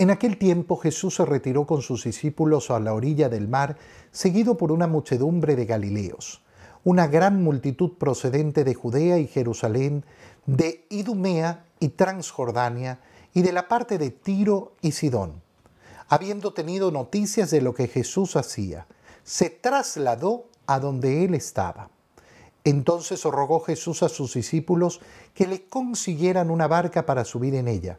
En 0.00 0.08
aquel 0.08 0.38
tiempo 0.38 0.78
Jesús 0.78 1.16
se 1.16 1.26
retiró 1.26 1.66
con 1.66 1.82
sus 1.82 2.04
discípulos 2.04 2.70
a 2.70 2.80
la 2.80 2.94
orilla 2.94 3.28
del 3.28 3.48
mar, 3.48 3.76
seguido 4.10 4.56
por 4.56 4.72
una 4.72 4.86
muchedumbre 4.86 5.56
de 5.56 5.66
Galileos, 5.66 6.40
una 6.84 7.06
gran 7.06 7.42
multitud 7.42 7.98
procedente 7.98 8.64
de 8.64 8.72
Judea 8.72 9.18
y 9.18 9.26
Jerusalén, 9.26 10.06
de 10.46 10.86
Idumea 10.88 11.66
y 11.80 11.90
Transjordania, 11.90 13.00
y 13.34 13.42
de 13.42 13.52
la 13.52 13.68
parte 13.68 13.98
de 13.98 14.10
Tiro 14.10 14.72
y 14.80 14.92
Sidón. 14.92 15.42
Habiendo 16.08 16.54
tenido 16.54 16.90
noticias 16.90 17.50
de 17.50 17.60
lo 17.60 17.74
que 17.74 17.86
Jesús 17.86 18.36
hacía, 18.36 18.86
se 19.22 19.50
trasladó 19.50 20.46
a 20.66 20.80
donde 20.80 21.26
él 21.26 21.34
estaba. 21.34 21.90
Entonces 22.64 23.22
rogó 23.24 23.60
Jesús 23.60 24.02
a 24.02 24.08
sus 24.08 24.32
discípulos 24.32 25.02
que 25.34 25.46
le 25.46 25.64
consiguieran 25.68 26.50
una 26.50 26.68
barca 26.68 27.04
para 27.04 27.26
subir 27.26 27.54
en 27.54 27.68
ella, 27.68 27.98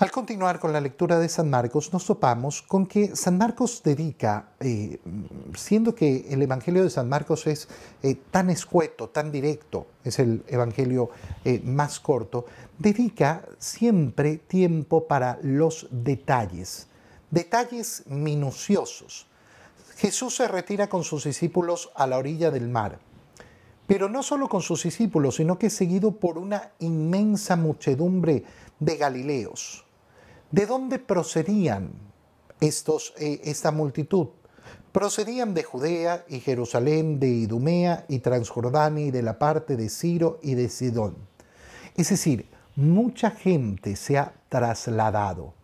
Al 0.00 0.10
continuar 0.10 0.58
con 0.58 0.72
la 0.72 0.80
lectura 0.80 1.18
de 1.18 1.28
San 1.28 1.50
Marcos, 1.50 1.92
nos 1.92 2.06
topamos 2.06 2.62
con 2.62 2.86
que 2.86 3.14
San 3.14 3.36
Marcos 3.36 3.82
dedica, 3.84 4.48
eh, 4.58 4.98
siendo 5.54 5.94
que 5.94 6.24
el 6.30 6.40
Evangelio 6.40 6.82
de 6.82 6.88
San 6.88 7.06
Marcos 7.06 7.46
es 7.46 7.68
eh, 8.02 8.14
tan 8.30 8.48
escueto, 8.48 9.10
tan 9.10 9.30
directo, 9.30 9.88
es 10.02 10.18
el 10.18 10.42
Evangelio 10.48 11.10
eh, 11.44 11.60
más 11.62 12.00
corto, 12.00 12.46
dedica 12.78 13.44
siempre 13.58 14.38
tiempo 14.38 15.06
para 15.06 15.38
los 15.42 15.86
detalles, 15.90 16.86
detalles 17.30 18.04
minuciosos. 18.06 19.26
Jesús 19.96 20.34
se 20.34 20.48
retira 20.48 20.88
con 20.88 21.04
sus 21.04 21.24
discípulos 21.24 21.92
a 21.94 22.06
la 22.06 22.16
orilla 22.16 22.50
del 22.50 22.70
mar, 22.70 22.98
pero 23.86 24.08
no 24.08 24.22
solo 24.22 24.48
con 24.48 24.62
sus 24.62 24.82
discípulos, 24.82 25.36
sino 25.36 25.58
que 25.58 25.68
seguido 25.68 26.12
por 26.12 26.38
una 26.38 26.70
inmensa 26.78 27.54
muchedumbre 27.54 28.44
de 28.78 28.96
Galileos 28.96 29.84
¿De 30.50 30.66
dónde 30.66 30.98
procedían 30.98 31.92
estos, 32.60 33.14
eh, 33.18 33.40
esta 33.44 33.70
multitud? 33.70 34.28
Procedían 34.90 35.54
de 35.54 35.62
Judea 35.62 36.24
y 36.28 36.40
Jerusalén, 36.40 37.20
de 37.20 37.28
Idumea 37.28 38.04
y 38.08 38.18
Transjordania 38.18 39.06
y 39.06 39.10
de 39.12 39.22
la 39.22 39.38
parte 39.38 39.76
de 39.76 39.88
Ciro 39.88 40.40
y 40.42 40.54
de 40.54 40.68
Sidón. 40.68 41.14
Es 41.96 42.10
decir, 42.10 42.48
mucha 42.74 43.30
gente 43.30 43.94
se 43.94 44.18
ha 44.18 44.34
trasladado, 44.48 45.54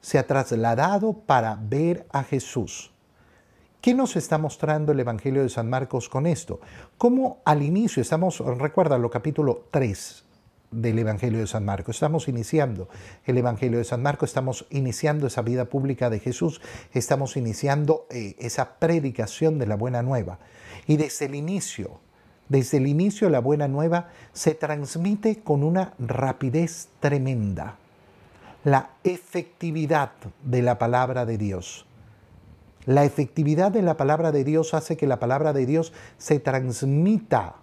se 0.00 0.18
ha 0.18 0.26
trasladado 0.28 1.12
para 1.12 1.58
ver 1.60 2.06
a 2.12 2.22
Jesús. 2.22 2.92
¿Qué 3.80 3.94
nos 3.94 4.14
está 4.14 4.38
mostrando 4.38 4.92
el 4.92 5.00
Evangelio 5.00 5.42
de 5.42 5.48
San 5.48 5.68
Marcos 5.68 6.08
con 6.08 6.26
esto? 6.28 6.60
Como 6.96 7.42
al 7.44 7.64
inicio 7.64 8.00
estamos, 8.00 8.38
recuerda 8.38 8.96
lo 8.96 9.10
capítulo 9.10 9.66
3 9.72 10.23
del 10.82 10.98
Evangelio 10.98 11.40
de 11.40 11.46
San 11.46 11.64
Marcos, 11.64 11.96
estamos 11.96 12.28
iniciando 12.28 12.88
el 13.24 13.38
Evangelio 13.38 13.78
de 13.78 13.84
San 13.84 14.02
Marcos, 14.02 14.30
estamos 14.30 14.66
iniciando 14.70 15.26
esa 15.26 15.42
vida 15.42 15.66
pública 15.66 16.10
de 16.10 16.20
Jesús, 16.20 16.60
estamos 16.92 17.36
iniciando 17.36 18.06
eh, 18.10 18.36
esa 18.38 18.78
predicación 18.78 19.58
de 19.58 19.66
la 19.66 19.76
buena 19.76 20.02
nueva. 20.02 20.38
Y 20.86 20.96
desde 20.96 21.26
el 21.26 21.34
inicio, 21.34 22.00
desde 22.48 22.78
el 22.78 22.86
inicio 22.86 23.30
la 23.30 23.40
buena 23.40 23.68
nueva 23.68 24.08
se 24.32 24.54
transmite 24.54 25.40
con 25.40 25.62
una 25.62 25.94
rapidez 25.98 26.88
tremenda. 27.00 27.76
La 28.64 28.90
efectividad 29.04 30.12
de 30.42 30.62
la 30.62 30.78
palabra 30.78 31.26
de 31.26 31.38
Dios 31.38 31.86
la 32.86 33.04
efectividad 33.04 33.72
de 33.72 33.82
la 33.82 33.96
palabra 33.96 34.30
de 34.30 34.44
Dios 34.44 34.74
hace 34.74 34.96
que 34.96 35.06
la 35.06 35.18
palabra 35.18 35.52
de 35.52 35.64
Dios 35.64 35.92
se 36.18 36.38
transmita 36.38 37.56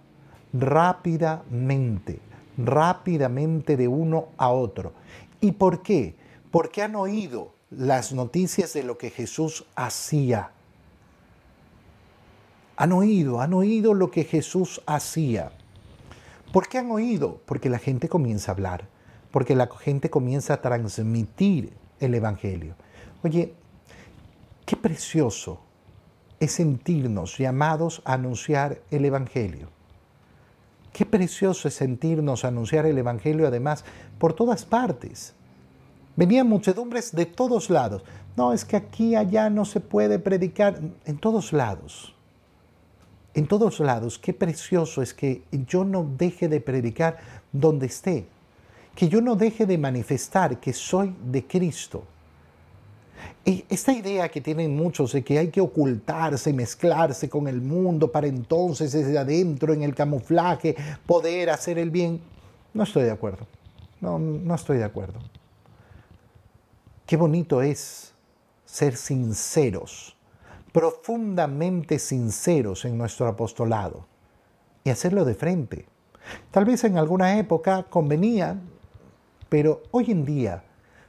rápidamente, 0.52 2.18
rápidamente 2.56 3.76
de 3.76 3.88
uno 3.88 4.28
a 4.36 4.50
otro. 4.50 4.92
¿Y 5.40 5.52
por 5.52 5.82
qué? 5.82 6.14
Porque 6.50 6.82
han 6.82 6.96
oído 6.96 7.54
las 7.70 8.12
noticias 8.12 8.72
de 8.72 8.82
lo 8.82 8.98
que 8.98 9.10
Jesús 9.10 9.64
hacía. 9.74 10.50
Han 12.76 12.92
oído, 12.92 13.40
han 13.40 13.54
oído 13.54 13.94
lo 13.94 14.10
que 14.10 14.24
Jesús 14.24 14.82
hacía. 14.86 15.52
¿Por 16.52 16.68
qué 16.68 16.78
han 16.78 16.90
oído? 16.90 17.40
Porque 17.46 17.70
la 17.70 17.78
gente 17.78 18.08
comienza 18.08 18.52
a 18.52 18.54
hablar, 18.54 18.88
porque 19.30 19.54
la 19.54 19.68
gente 19.68 20.10
comienza 20.10 20.54
a 20.54 20.60
transmitir 20.60 21.72
el 22.00 22.14
Evangelio. 22.14 22.74
Oye, 23.22 23.54
Qué 24.72 24.76
precioso 24.76 25.60
es 26.40 26.52
sentirnos 26.52 27.36
llamados 27.36 28.00
a 28.04 28.14
anunciar 28.14 28.80
el 28.90 29.04
Evangelio. 29.04 29.68
Qué 30.92 31.06
precioso 31.06 31.68
es 31.68 31.74
sentirnos 31.74 32.44
anunciar 32.44 32.86
el 32.86 32.98
Evangelio 32.98 33.46
además 33.46 33.84
por 34.18 34.34
todas 34.34 34.64
partes. 34.64 35.34
Venían 36.16 36.46
muchedumbres 36.46 37.12
de 37.12 37.24
todos 37.24 37.70
lados. 37.70 38.04
No, 38.36 38.52
es 38.52 38.64
que 38.64 38.76
aquí, 38.76 39.14
allá 39.14 39.48
no 39.48 39.64
se 39.64 39.80
puede 39.80 40.18
predicar. 40.18 40.78
En 41.06 41.18
todos 41.18 41.52
lados. 41.52 42.14
En 43.32 43.46
todos 43.46 43.80
lados. 43.80 44.18
Qué 44.18 44.34
precioso 44.34 45.00
es 45.00 45.14
que 45.14 45.42
yo 45.66 45.84
no 45.84 46.06
deje 46.18 46.48
de 46.48 46.60
predicar 46.60 47.18
donde 47.52 47.86
esté. 47.86 48.26
Que 48.94 49.08
yo 49.08 49.22
no 49.22 49.36
deje 49.36 49.64
de 49.64 49.78
manifestar 49.78 50.60
que 50.60 50.74
soy 50.74 51.16
de 51.24 51.46
Cristo 51.46 52.04
esta 53.44 53.92
idea 53.92 54.28
que 54.28 54.40
tienen 54.40 54.76
muchos 54.76 55.12
de 55.12 55.22
que 55.22 55.38
hay 55.38 55.48
que 55.48 55.60
ocultarse 55.60 56.52
mezclarse 56.52 57.28
con 57.28 57.48
el 57.48 57.60
mundo 57.60 58.10
para 58.10 58.26
entonces 58.26 58.92
desde 58.92 59.18
adentro 59.18 59.72
en 59.72 59.82
el 59.82 59.94
camuflaje 59.94 60.76
poder 61.06 61.50
hacer 61.50 61.78
el 61.78 61.90
bien, 61.90 62.20
no 62.74 62.84
estoy 62.84 63.04
de 63.04 63.10
acuerdo. 63.10 63.46
No, 64.00 64.18
no 64.18 64.54
estoy 64.54 64.78
de 64.78 64.84
acuerdo. 64.84 65.20
Qué 67.06 67.16
bonito 67.16 67.62
es 67.62 68.12
ser 68.64 68.96
sinceros, 68.96 70.16
profundamente 70.72 71.98
sinceros 71.98 72.84
en 72.84 72.96
nuestro 72.96 73.28
apostolado 73.28 74.06
y 74.82 74.90
hacerlo 74.90 75.24
de 75.24 75.34
frente. 75.34 75.86
Tal 76.50 76.64
vez 76.64 76.84
en 76.84 76.96
alguna 76.96 77.38
época 77.38 77.84
convenía, 77.84 78.58
pero 79.48 79.82
hoy 79.90 80.10
en 80.10 80.24
día 80.24 80.64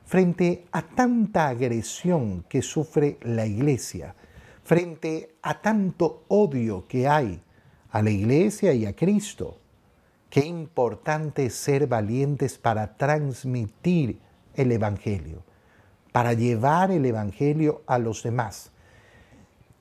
frente 0.06 0.66
a 0.72 0.82
tanta 0.82 1.48
agresión 1.48 2.44
que 2.50 2.62
sufre 2.62 3.18
la 3.22 3.46
iglesia, 3.46 4.16
frente 4.64 5.36
a 5.42 5.62
tanto 5.62 6.24
odio 6.28 6.88
que 6.88 7.08
hay 7.08 7.42
a 7.92 8.02
la 8.02 8.10
iglesia 8.10 8.74
y 8.74 8.86
a 8.86 8.96
Cristo, 8.96 9.60
qué 10.30 10.46
importante 10.46 11.46
es 11.46 11.56
ser 11.56 11.88
valientes 11.88 12.58
para 12.58 12.98
transmitir 12.98 14.20
el 14.56 14.72
Evangelio, 14.72 15.44
para 16.12 16.34
llevar 16.34 16.92
el 16.92 17.06
Evangelio 17.06 17.84
a 17.86 18.00
los 18.00 18.24
demás. 18.24 18.72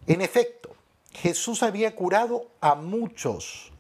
En 0.07 0.21
efecto, 0.21 0.75
Jesús 1.13 1.63
había 1.63 1.95
curado 1.95 2.49
a 2.61 2.75
muchos, 2.75 3.73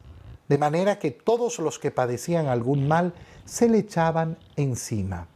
de 0.48 0.59
manera 0.59 0.98
que 0.98 1.11
todos 1.11 1.59
los 1.59 1.78
que 1.78 1.90
padecían 1.90 2.46
algún 2.46 2.88
mal 2.88 3.14
se 3.44 3.68
le 3.68 3.78
echaban 3.78 4.38
encima. 4.57 5.28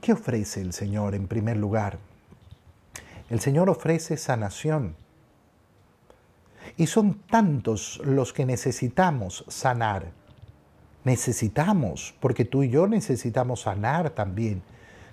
¿Qué 0.00 0.14
ofrece 0.14 0.62
el 0.62 0.72
Señor 0.72 1.14
en 1.14 1.28
primer 1.28 1.58
lugar? 1.58 1.98
El 3.28 3.40
Señor 3.40 3.68
ofrece 3.68 4.16
sanación. 4.16 4.96
Y 6.78 6.86
son 6.86 7.20
tantos 7.30 8.00
los 8.02 8.32
que 8.32 8.46
necesitamos 8.46 9.44
sanar. 9.48 10.12
Necesitamos, 11.04 12.14
porque 12.18 12.46
tú 12.46 12.62
y 12.62 12.70
yo 12.70 12.86
necesitamos 12.86 13.62
sanar 13.62 14.10
también. 14.10 14.62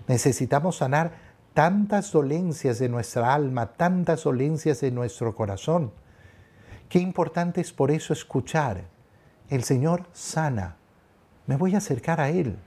Necesitamos 0.08 0.78
sanar 0.78 1.12
tantas 1.54 2.14
dolencias 2.14 2.80
de 2.80 2.88
nuestra 2.88 3.34
alma, 3.34 3.74
tantas 3.74 4.24
dolencias 4.24 4.80
de 4.80 4.92
nuestro 4.92 5.36
corazón. 5.36 5.92
Qué 6.88 7.00
importante 7.00 7.60
es 7.60 7.74
por 7.74 7.92
eso 7.92 8.14
escuchar. 8.14 8.86
El 9.50 9.66
Señor 9.66 10.06
sana. 10.14 10.78
Me 11.46 11.58
voy 11.58 11.76
a 11.76 11.80
acercar 11.80 12.22
a 12.22 12.30
Él 12.30 12.58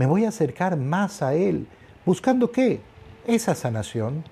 me 0.00 0.06
voy 0.06 0.24
a 0.24 0.30
acercar 0.30 0.78
más 0.78 1.20
a 1.20 1.34
Él, 1.34 1.66
buscando 2.06 2.50
qué? 2.50 2.80
Esa 3.26 3.54
sanación, 3.54 4.24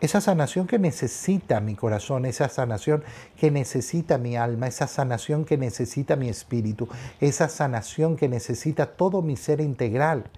esa 0.00 0.20
sanación 0.20 0.68
que 0.68 0.78
necesita 0.78 1.58
mi 1.58 1.74
corazón, 1.74 2.24
esa 2.24 2.48
sanación 2.48 3.02
que 3.36 3.50
necesita 3.50 4.16
mi 4.16 4.36
alma, 4.36 4.68
esa 4.68 4.86
sanación 4.86 5.44
que 5.44 5.58
necesita 5.58 6.14
mi 6.14 6.28
espíritu, 6.28 6.88
esa 7.20 7.48
sanación 7.48 8.14
que 8.14 8.28
necesita 8.28 8.94
todo 8.94 9.22
mi 9.22 9.36
ser 9.36 9.60
integral, 9.60 10.30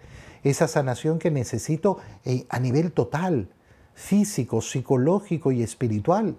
esa 0.45 0.67
sanación 0.67 1.19
que 1.19 1.31
necesito 1.31 1.99
eh, 2.25 2.47
a 2.49 2.59
nivel 2.59 2.93
total, 2.93 3.51
físico, 3.93 4.63
psicológico 4.63 5.53
y 5.53 5.63
espiritual. 5.63 6.39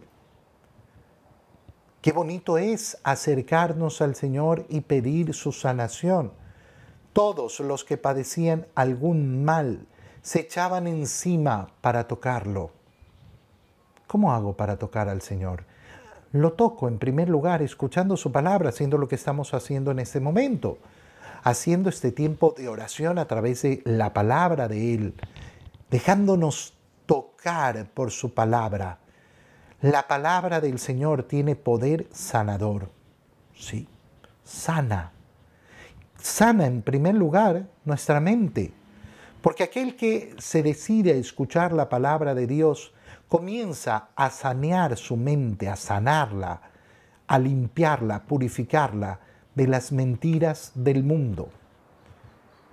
Qué 2.02 2.12
bonito 2.12 2.58
es 2.58 2.98
acercarnos 3.04 4.02
al 4.02 4.16
Señor 4.16 4.66
y 4.68 4.82
pedir 4.82 5.36
su 5.36 5.52
sanación. 5.52 6.42
Todos 7.14 7.60
los 7.60 7.84
que 7.84 7.98
padecían 7.98 8.66
algún 8.74 9.46
mal 9.46 9.86
se 10.24 10.40
echaban 10.40 10.88
encima 10.88 11.70
para 11.82 12.08
tocarlo. 12.08 12.72
¿Cómo 14.08 14.34
hago 14.34 14.58
para 14.58 14.78
tocar 14.78 15.10
al 15.10 15.22
Señor? 15.22 15.66
Lo 16.32 16.54
toco 16.54 16.88
en 16.88 16.98
primer 16.98 17.30
lugar 17.30 17.62
escuchando 17.62 18.18
su 18.18 18.32
palabra, 18.32 18.70
haciendo 18.70 18.98
lo 18.98 19.08
que 19.08 19.16
estamos 19.16 19.54
haciendo 19.54 19.92
en 19.92 20.00
este 20.00 20.20
momento, 20.20 20.80
haciendo 21.44 21.90
este 21.90 22.12
tiempo 22.12 22.56
de 22.58 22.68
oración 22.68 23.20
a 23.20 23.26
través 23.26 23.62
de 23.62 23.84
la 23.86 24.12
palabra 24.14 24.68
de 24.68 24.96
Él, 24.96 25.14
dejándonos 25.92 26.74
tocar 27.06 27.90
por 27.94 28.10
su 28.10 28.34
palabra. 28.34 28.98
La 29.82 30.08
palabra 30.08 30.62
del 30.62 30.80
Señor 30.80 31.24
tiene 31.24 31.56
poder 31.56 32.08
sanador. 32.12 32.90
Sí, 33.54 33.88
sana 34.44 35.13
sana 36.24 36.66
en 36.68 36.82
primer 36.82 37.16
lugar 37.16 37.68
nuestra 37.84 38.22
mente, 38.22 38.74
porque 39.42 39.64
aquel 39.64 39.98
que 39.98 40.34
se 40.38 40.64
decide 40.64 41.12
a 41.12 41.18
escuchar 41.18 41.74
la 41.74 41.90
palabra 41.90 42.34
de 42.34 42.48
Dios 42.48 42.94
comienza 43.28 44.08
a 44.16 44.30
sanear 44.30 44.96
su 44.96 45.18
mente, 45.18 45.68
a 45.68 45.76
sanarla, 45.76 46.62
a 47.28 47.38
limpiarla, 47.38 48.24
purificarla 48.24 49.20
de 49.54 49.68
las 49.68 49.92
mentiras 49.92 50.72
del 50.76 51.04
mundo. 51.04 51.50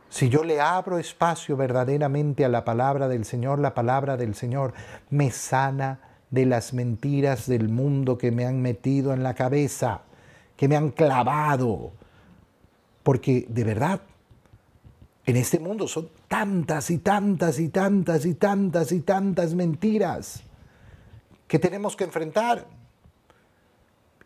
Si 0.09 0.29
yo 0.29 0.45
le 0.45 0.61
abro 0.61 0.99
espacio 0.99 1.57
verdaderamente 1.57 2.45
a 2.45 2.49
la 2.49 2.65
palabra 2.65 3.09
del 3.09 3.25
Señor, 3.25 3.59
la 3.59 3.75
palabra 3.75 4.17
del 4.17 4.37
Señor 4.37 4.75
me 5.11 5.33
sana 5.33 5.99
de 6.31 6.47
las 6.47 6.73
mentiras 6.73 7.49
del 7.49 7.69
mundo 7.69 8.17
que 8.17 8.31
me 8.31 8.47
han 8.47 8.63
metido 8.63 9.13
en 9.13 9.25
la 9.25 9.35
cabeza, 9.35 10.03
que 10.57 10.69
me 10.69 10.77
han 10.77 10.91
clavado, 10.91 11.93
porque 13.03 13.47
de 13.49 13.65
verdad, 13.65 14.01
en 15.27 15.37
este 15.37 15.59
mundo 15.59 15.87
son 15.87 16.09
tantas 16.29 16.91
y 16.91 16.99
tantas 16.99 17.59
y 17.59 17.69
tantas 17.69 18.27
y 18.27 18.35
tantas 18.35 18.93
y 18.93 19.01
tantas 19.01 19.55
mentiras 19.55 20.43
que 21.47 21.59
tenemos 21.59 21.97
que 21.97 22.05
enfrentar 22.05 22.67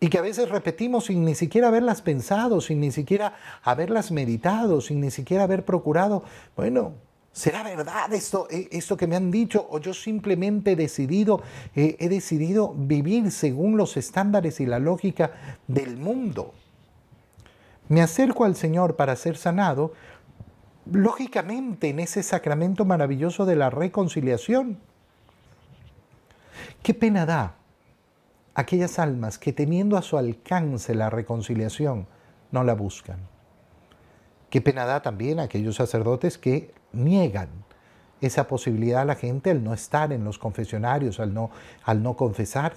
y 0.00 0.08
que 0.08 0.18
a 0.18 0.22
veces 0.22 0.50
repetimos 0.50 1.06
sin 1.06 1.24
ni 1.24 1.34
siquiera 1.34 1.68
haberlas 1.68 2.02
pensado, 2.02 2.60
sin 2.60 2.80
ni 2.80 2.90
siquiera 2.90 3.36
haberlas 3.62 4.10
meditado, 4.10 4.80
sin 4.80 5.00
ni 5.00 5.10
siquiera 5.10 5.44
haber 5.44 5.64
procurado, 5.64 6.24
bueno, 6.56 6.92
¿será 7.32 7.62
verdad 7.62 8.12
esto, 8.12 8.46
eh, 8.50 8.68
esto 8.70 8.96
que 8.96 9.06
me 9.06 9.16
han 9.16 9.30
dicho? 9.30 9.66
¿O 9.70 9.78
yo 9.78 9.94
simplemente 9.94 10.72
he 10.72 10.76
decidido, 10.76 11.42
eh, 11.74 11.96
he 11.98 12.10
decidido 12.10 12.74
vivir 12.76 13.30
según 13.30 13.78
los 13.78 13.96
estándares 13.96 14.60
y 14.60 14.66
la 14.66 14.78
lógica 14.78 15.32
del 15.66 15.96
mundo? 15.96 16.52
Me 17.88 18.02
acerco 18.02 18.44
al 18.44 18.56
Señor 18.56 18.96
para 18.96 19.16
ser 19.16 19.36
sanado, 19.36 19.92
lógicamente 20.90 21.88
en 21.88 22.00
ese 22.00 22.22
sacramento 22.22 22.84
maravilloso 22.84 23.46
de 23.46 23.56
la 23.56 23.70
reconciliación. 23.70 24.78
Qué 26.82 26.94
pena 26.94 27.26
da 27.26 27.56
aquellas 28.54 28.98
almas 28.98 29.38
que 29.38 29.52
teniendo 29.52 29.96
a 29.96 30.02
su 30.02 30.16
alcance 30.16 30.94
la 30.94 31.10
reconciliación 31.10 32.06
no 32.52 32.64
la 32.64 32.74
buscan. 32.74 33.18
Qué 34.50 34.60
pena 34.60 34.84
da 34.84 35.02
también 35.02 35.40
aquellos 35.40 35.76
sacerdotes 35.76 36.38
que 36.38 36.72
niegan 36.92 37.48
esa 38.20 38.46
posibilidad 38.46 39.02
a 39.02 39.04
la 39.04 39.16
gente 39.16 39.50
al 39.50 39.64
no 39.64 39.74
estar 39.74 40.12
en 40.12 40.24
los 40.24 40.38
confesionarios, 40.38 41.20
al 41.20 41.34
no, 41.34 41.50
al 41.82 42.02
no 42.02 42.16
confesar. 42.16 42.74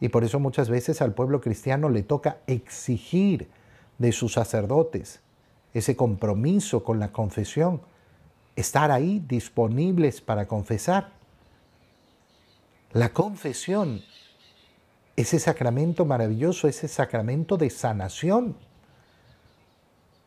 Y 0.00 0.10
por 0.10 0.24
eso 0.24 0.38
muchas 0.38 0.68
veces 0.68 1.00
al 1.00 1.14
pueblo 1.14 1.40
cristiano 1.40 1.88
le 1.88 2.02
toca 2.02 2.38
exigir 2.46 3.48
de 3.98 4.12
sus 4.12 4.32
sacerdotes 4.32 5.20
ese 5.74 5.96
compromiso 5.96 6.82
con 6.82 6.98
la 6.98 7.12
confesión, 7.12 7.80
estar 8.56 8.90
ahí 8.90 9.22
disponibles 9.26 10.20
para 10.20 10.46
confesar. 10.46 11.12
La 12.92 13.12
confesión, 13.12 14.02
ese 15.16 15.38
sacramento 15.38 16.04
maravilloso, 16.04 16.68
ese 16.68 16.88
sacramento 16.88 17.56
de 17.56 17.70
sanación, 17.70 18.56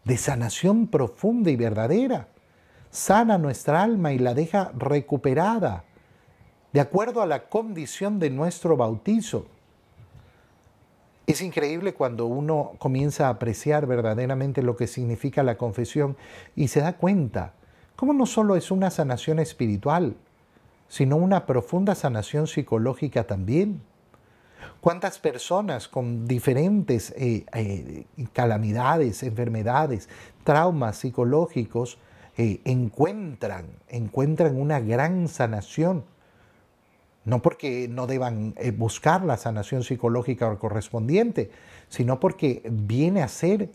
de 0.04 0.18
sanación 0.18 0.88
profunda 0.88 1.50
y 1.50 1.56
verdadera. 1.56 2.28
Sana 2.92 3.38
nuestra 3.38 3.82
alma 3.84 4.12
y 4.14 4.20
la 4.20 4.34
deja 4.34 4.72
recuperada, 4.78 5.86
de 6.74 6.82
acuerdo 6.82 7.22
a 7.22 7.26
la 7.26 7.48
condición 7.48 8.20
de 8.20 8.30
nuestro 8.30 8.78
bautizo. 8.78 9.48
Es 11.28 11.42
increíble 11.42 11.94
cuando 11.94 12.26
uno 12.26 12.74
comienza 12.80 13.28
a 13.28 13.30
apreciar 13.30 13.86
verdaderamente 13.86 14.64
lo 14.64 14.76
que 14.76 14.88
significa 14.88 15.44
la 15.44 15.58
confesión 15.58 16.18
y 16.56 16.68
se 16.68 16.82
da 16.82 16.94
cuenta 16.98 17.54
cómo 17.96 18.14
no 18.14 18.26
solo 18.26 18.56
es 18.56 18.72
una 18.72 18.90
sanación 18.90 19.40
espiritual, 19.40 20.16
sino 20.88 21.16
una 21.16 21.46
profunda 21.46 21.96
sanación 21.96 22.48
psicológica 22.48 23.26
también. 23.26 23.82
¿Cuántas 24.82 25.20
personas 25.20 25.88
con 25.88 26.28
diferentes 26.28 27.12
eh, 27.12 27.46
eh, 27.54 28.06
calamidades, 28.34 29.22
enfermedades, 29.22 30.10
traumas 30.44 30.98
psicológicos 30.98 32.00
eh, 32.38 32.62
encuentran, 32.66 33.68
encuentran 33.88 34.60
una 34.60 34.80
gran 34.80 35.28
sanación? 35.28 36.04
No 37.24 37.42
porque 37.42 37.88
no 37.88 38.08
deban 38.08 38.56
buscar 38.78 39.24
la 39.24 39.38
sanación 39.38 39.84
psicológica 39.84 40.58
correspondiente, 40.58 41.52
sino 41.88 42.20
porque 42.20 42.64
viene 42.66 43.22
a 43.22 43.28
ser 43.28 43.70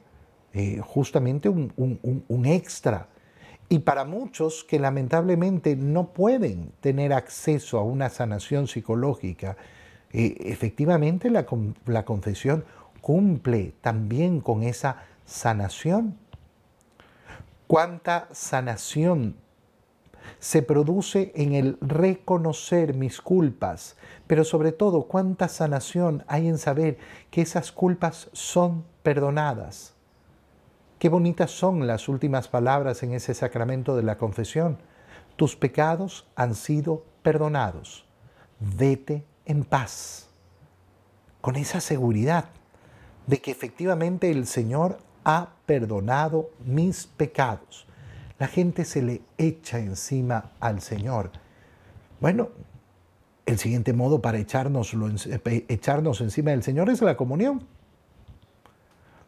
justamente 0.82 1.48
un 1.48 2.46
extra 2.46 3.08
y 3.68 3.80
para 3.80 4.04
muchos 4.04 4.64
que 4.64 4.78
lamentablemente 4.78 5.74
no 5.74 6.12
pueden 6.12 6.72
tener 6.80 7.12
acceso 7.12 7.78
a 7.78 7.82
una 7.82 8.10
sanación 8.10 8.68
psicológica, 8.68 9.56
eh, 10.12 10.36
efectivamente 10.40 11.30
la, 11.30 11.46
la 11.86 12.04
confesión 12.04 12.64
cumple 13.00 13.74
también 13.80 14.40
con 14.40 14.62
esa 14.62 15.02
sanación. 15.24 16.16
¿Cuánta 17.66 18.28
sanación 18.30 19.34
se 20.38 20.62
produce 20.62 21.32
en 21.34 21.54
el 21.54 21.78
reconocer 21.80 22.94
mis 22.94 23.20
culpas, 23.20 23.96
pero 24.26 24.44
sobre 24.44 24.72
todo 24.72 25.04
cuánta 25.04 25.48
sanación 25.48 26.24
hay 26.26 26.48
en 26.48 26.58
saber 26.58 26.98
que 27.30 27.42
esas 27.42 27.72
culpas 27.72 28.28
son 28.32 28.84
perdonadas. 29.02 29.94
Qué 30.98 31.08
bonitas 31.08 31.50
son 31.50 31.86
las 31.86 32.08
últimas 32.08 32.48
palabras 32.48 33.02
en 33.02 33.12
ese 33.12 33.34
sacramento 33.34 33.96
de 33.96 34.02
la 34.02 34.16
confesión. 34.16 34.78
Tus 35.36 35.54
pecados 35.54 36.26
han 36.36 36.54
sido 36.54 37.04
perdonados. 37.22 38.06
Vete 38.60 39.24
en 39.44 39.64
paz. 39.64 40.28
Con 41.42 41.56
esa 41.56 41.80
seguridad 41.80 42.46
de 43.26 43.40
que 43.40 43.50
efectivamente 43.50 44.30
el 44.30 44.46
Señor 44.46 44.98
ha 45.24 45.50
perdonado 45.66 46.50
mis 46.64 47.06
pecados. 47.06 47.85
La 48.38 48.46
gente 48.46 48.84
se 48.84 49.02
le 49.02 49.22
echa 49.38 49.78
encima 49.78 50.52
al 50.60 50.80
Señor. 50.80 51.30
Bueno, 52.20 52.50
el 53.46 53.58
siguiente 53.58 53.92
modo 53.92 54.20
para 54.20 54.38
echarnos, 54.38 54.94
echarnos 55.44 56.20
encima 56.20 56.50
del 56.50 56.62
Señor 56.62 56.90
es 56.90 57.00
la 57.00 57.16
comunión 57.16 57.66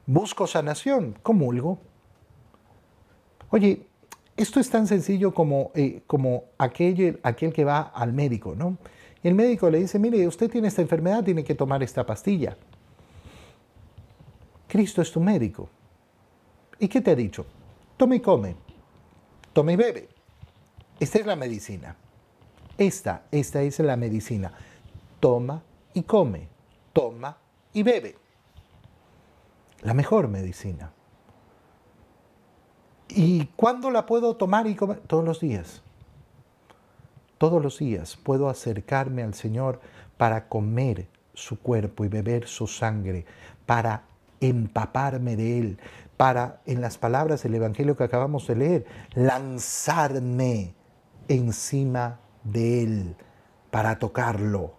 busco 0.09 0.47
sanación, 0.47 1.17
comulgo. 1.23 1.79
Oye, 3.51 3.87
esto 4.37 4.59
es 4.59 4.71
tan 4.71 4.87
sencillo 4.87 5.35
como, 5.35 5.71
eh, 5.75 6.03
como 6.07 6.45
aquel, 6.57 7.21
aquel 7.23 7.53
que 7.53 7.65
va 7.65 7.81
al 7.81 8.15
médico, 8.15 8.55
¿no? 8.57 8.79
Y 9.23 9.29
el 9.29 9.35
médico 9.35 9.69
le 9.69 9.81
dice, 9.81 9.99
mire, 9.99 10.27
usted 10.27 10.51
tiene 10.51 10.69
esta 10.69 10.81
enfermedad, 10.81 11.23
tiene 11.25 11.45
que 11.45 11.55
tomar 11.55 11.83
esta 11.83 12.07
pastilla. 12.07 12.57
Cristo 14.67 15.03
es 15.03 15.13
tu 15.13 15.21
médico. 15.21 15.69
¿Y 16.79 16.89
qué 16.89 17.03
te 17.03 17.11
ha 17.11 17.15
dicho? 17.15 17.45
Tome 17.97 18.17
y 18.17 18.21
come, 18.21 18.57
tome 19.59 19.73
y 19.73 19.77
bebe. 19.77 20.09
Esta 21.01 21.19
es 21.19 21.27
la 21.27 21.35
medicina. 21.35 21.97
Esta, 22.77 23.25
esta 23.33 23.61
es 23.61 23.81
la 23.81 23.97
medicina. 23.97 24.53
Toma 25.19 25.61
y 25.95 26.05
come, 26.05 26.47
toma 26.93 27.37
y 27.73 27.83
bebe 27.83 28.17
la 29.83 29.95
mejor 29.95 30.29
medicina. 30.29 30.93
¿Y 33.09 33.47
cuándo 33.57 33.91
la 33.91 34.07
puedo 34.07 34.37
tomar 34.37 34.69
y 34.69 34.77
comer? 34.77 35.01
Todos 35.01 35.25
los 35.25 35.41
días. 35.41 35.83
Todos 37.39 37.61
los 37.61 37.81
días 37.81 38.17
puedo 38.17 38.49
acercarme 38.49 39.25
al 39.25 39.35
Señor 39.35 39.81
para 40.17 40.49
comer 40.49 41.09
su 41.35 41.59
cuerpo 41.59 42.05
y 42.05 42.09
beber 42.09 42.47
su 42.47 42.69
sangre, 42.69 43.27
para 43.67 44.05
empaparme 44.41 45.35
de 45.35 45.59
Él, 45.59 45.79
para, 46.19 46.61
en 46.67 46.83
las 46.83 46.99
palabras 46.99 47.43
del 47.43 47.55
Evangelio 47.55 47.97
que 47.97 48.05
acabamos 48.05 48.47
de 48.47 48.57
leer, 48.57 48.87
lanzarme 49.15 50.75
encima 51.29 52.21
de 52.45 52.83
Él 52.83 53.17
para 53.71 53.99
tocarlo, 53.99 54.79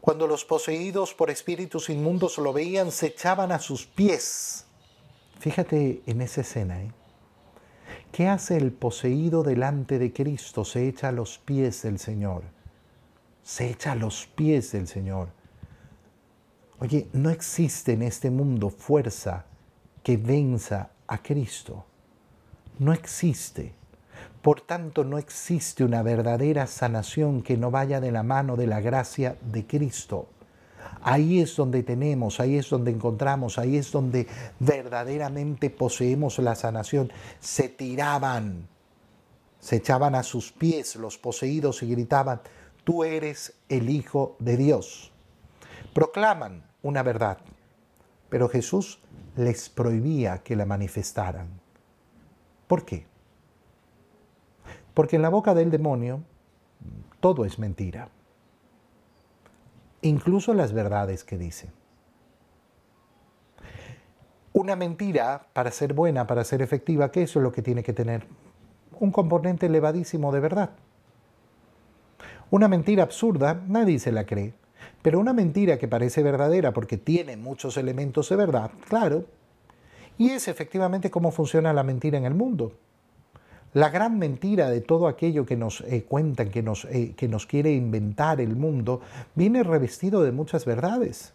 cuando 0.00 0.26
los 0.26 0.44
poseídos 0.46 1.12
por 1.12 1.28
espíritus 1.28 1.90
inmundos 1.90 2.38
lo 2.38 2.54
veían, 2.54 2.92
se 2.92 3.08
echaban 3.08 3.52
a 3.52 3.58
sus 3.58 3.84
pies. 3.84 4.64
Fíjate 5.38 6.02
en 6.06 6.22
esa 6.22 6.40
escena. 6.40 6.82
¿eh? 6.82 6.92
¿Qué 8.10 8.26
hace 8.26 8.56
el 8.56 8.72
poseído 8.72 9.42
delante 9.42 9.98
de 9.98 10.10
Cristo? 10.12 10.64
Se 10.64 10.88
echa 10.88 11.08
a 11.08 11.12
los 11.12 11.36
pies 11.36 11.82
del 11.82 11.98
Señor. 11.98 12.44
Se 13.42 13.68
echa 13.68 13.92
a 13.92 13.96
los 13.96 14.26
pies 14.26 14.72
del 14.72 14.88
Señor. 14.88 15.28
Oye, 16.80 17.08
no 17.12 17.28
existe 17.28 17.92
en 17.92 18.00
este 18.00 18.30
mundo 18.30 18.70
fuerza 18.70 19.44
que 20.08 20.16
venza 20.16 20.88
a 21.06 21.22
Cristo. 21.22 21.84
No 22.78 22.94
existe. 22.94 23.74
Por 24.40 24.62
tanto, 24.62 25.04
no 25.04 25.18
existe 25.18 25.84
una 25.84 26.02
verdadera 26.02 26.66
sanación 26.66 27.42
que 27.42 27.58
no 27.58 27.70
vaya 27.70 28.00
de 28.00 28.10
la 28.10 28.22
mano 28.22 28.56
de 28.56 28.66
la 28.66 28.80
gracia 28.80 29.36
de 29.42 29.66
Cristo. 29.66 30.30
Ahí 31.02 31.40
es 31.40 31.54
donde 31.56 31.82
tenemos, 31.82 32.40
ahí 32.40 32.56
es 32.56 32.70
donde 32.70 32.90
encontramos, 32.90 33.58
ahí 33.58 33.76
es 33.76 33.92
donde 33.92 34.26
verdaderamente 34.60 35.68
poseemos 35.68 36.38
la 36.38 36.54
sanación. 36.54 37.12
Se 37.38 37.68
tiraban, 37.68 38.66
se 39.60 39.76
echaban 39.76 40.14
a 40.14 40.22
sus 40.22 40.52
pies 40.52 40.96
los 40.96 41.18
poseídos 41.18 41.82
y 41.82 41.90
gritaban, 41.90 42.40
tú 42.82 43.04
eres 43.04 43.52
el 43.68 43.90
Hijo 43.90 44.36
de 44.38 44.56
Dios. 44.56 45.12
Proclaman 45.92 46.64
una 46.80 47.02
verdad, 47.02 47.36
pero 48.30 48.48
Jesús 48.48 49.00
les 49.38 49.68
prohibía 49.68 50.38
que 50.38 50.56
la 50.56 50.66
manifestaran. 50.66 51.48
¿Por 52.66 52.84
qué? 52.84 53.06
Porque 54.94 55.14
en 55.14 55.22
la 55.22 55.28
boca 55.28 55.54
del 55.54 55.70
demonio 55.70 56.22
todo 57.20 57.44
es 57.44 57.58
mentira. 57.60 58.08
Incluso 60.02 60.54
las 60.54 60.72
verdades 60.72 61.22
que 61.22 61.38
dice. 61.38 61.70
Una 64.52 64.74
mentira, 64.74 65.46
para 65.52 65.70
ser 65.70 65.94
buena, 65.94 66.26
para 66.26 66.42
ser 66.42 66.60
efectiva, 66.60 67.12
¿qué 67.12 67.22
es 67.22 67.36
lo 67.36 67.52
que 67.52 67.62
tiene 67.62 67.84
que 67.84 67.92
tener? 67.92 68.26
Un 68.98 69.12
componente 69.12 69.66
elevadísimo 69.66 70.32
de 70.32 70.40
verdad. 70.40 70.70
Una 72.50 72.66
mentira 72.66 73.04
absurda, 73.04 73.62
nadie 73.68 74.00
se 74.00 74.10
la 74.10 74.26
cree. 74.26 74.54
Pero 75.02 75.20
una 75.20 75.32
mentira 75.32 75.78
que 75.78 75.88
parece 75.88 76.22
verdadera 76.22 76.72
porque 76.72 76.96
tiene 76.96 77.36
muchos 77.36 77.76
elementos 77.76 78.28
de 78.28 78.36
verdad, 78.36 78.70
claro. 78.88 79.24
Y 80.16 80.30
es 80.30 80.48
efectivamente 80.48 81.10
cómo 81.10 81.30
funciona 81.30 81.72
la 81.72 81.84
mentira 81.84 82.18
en 82.18 82.24
el 82.24 82.34
mundo. 82.34 82.72
La 83.74 83.90
gran 83.90 84.18
mentira 84.18 84.70
de 84.70 84.80
todo 84.80 85.06
aquello 85.06 85.44
que 85.44 85.56
nos 85.56 85.82
eh, 85.82 86.04
cuentan, 86.08 86.50
que 86.50 86.62
nos, 86.62 86.86
eh, 86.86 87.14
que 87.16 87.28
nos 87.28 87.46
quiere 87.46 87.72
inventar 87.72 88.40
el 88.40 88.56
mundo, 88.56 89.02
viene 89.34 89.62
revestido 89.62 90.22
de 90.22 90.32
muchas 90.32 90.64
verdades. 90.64 91.34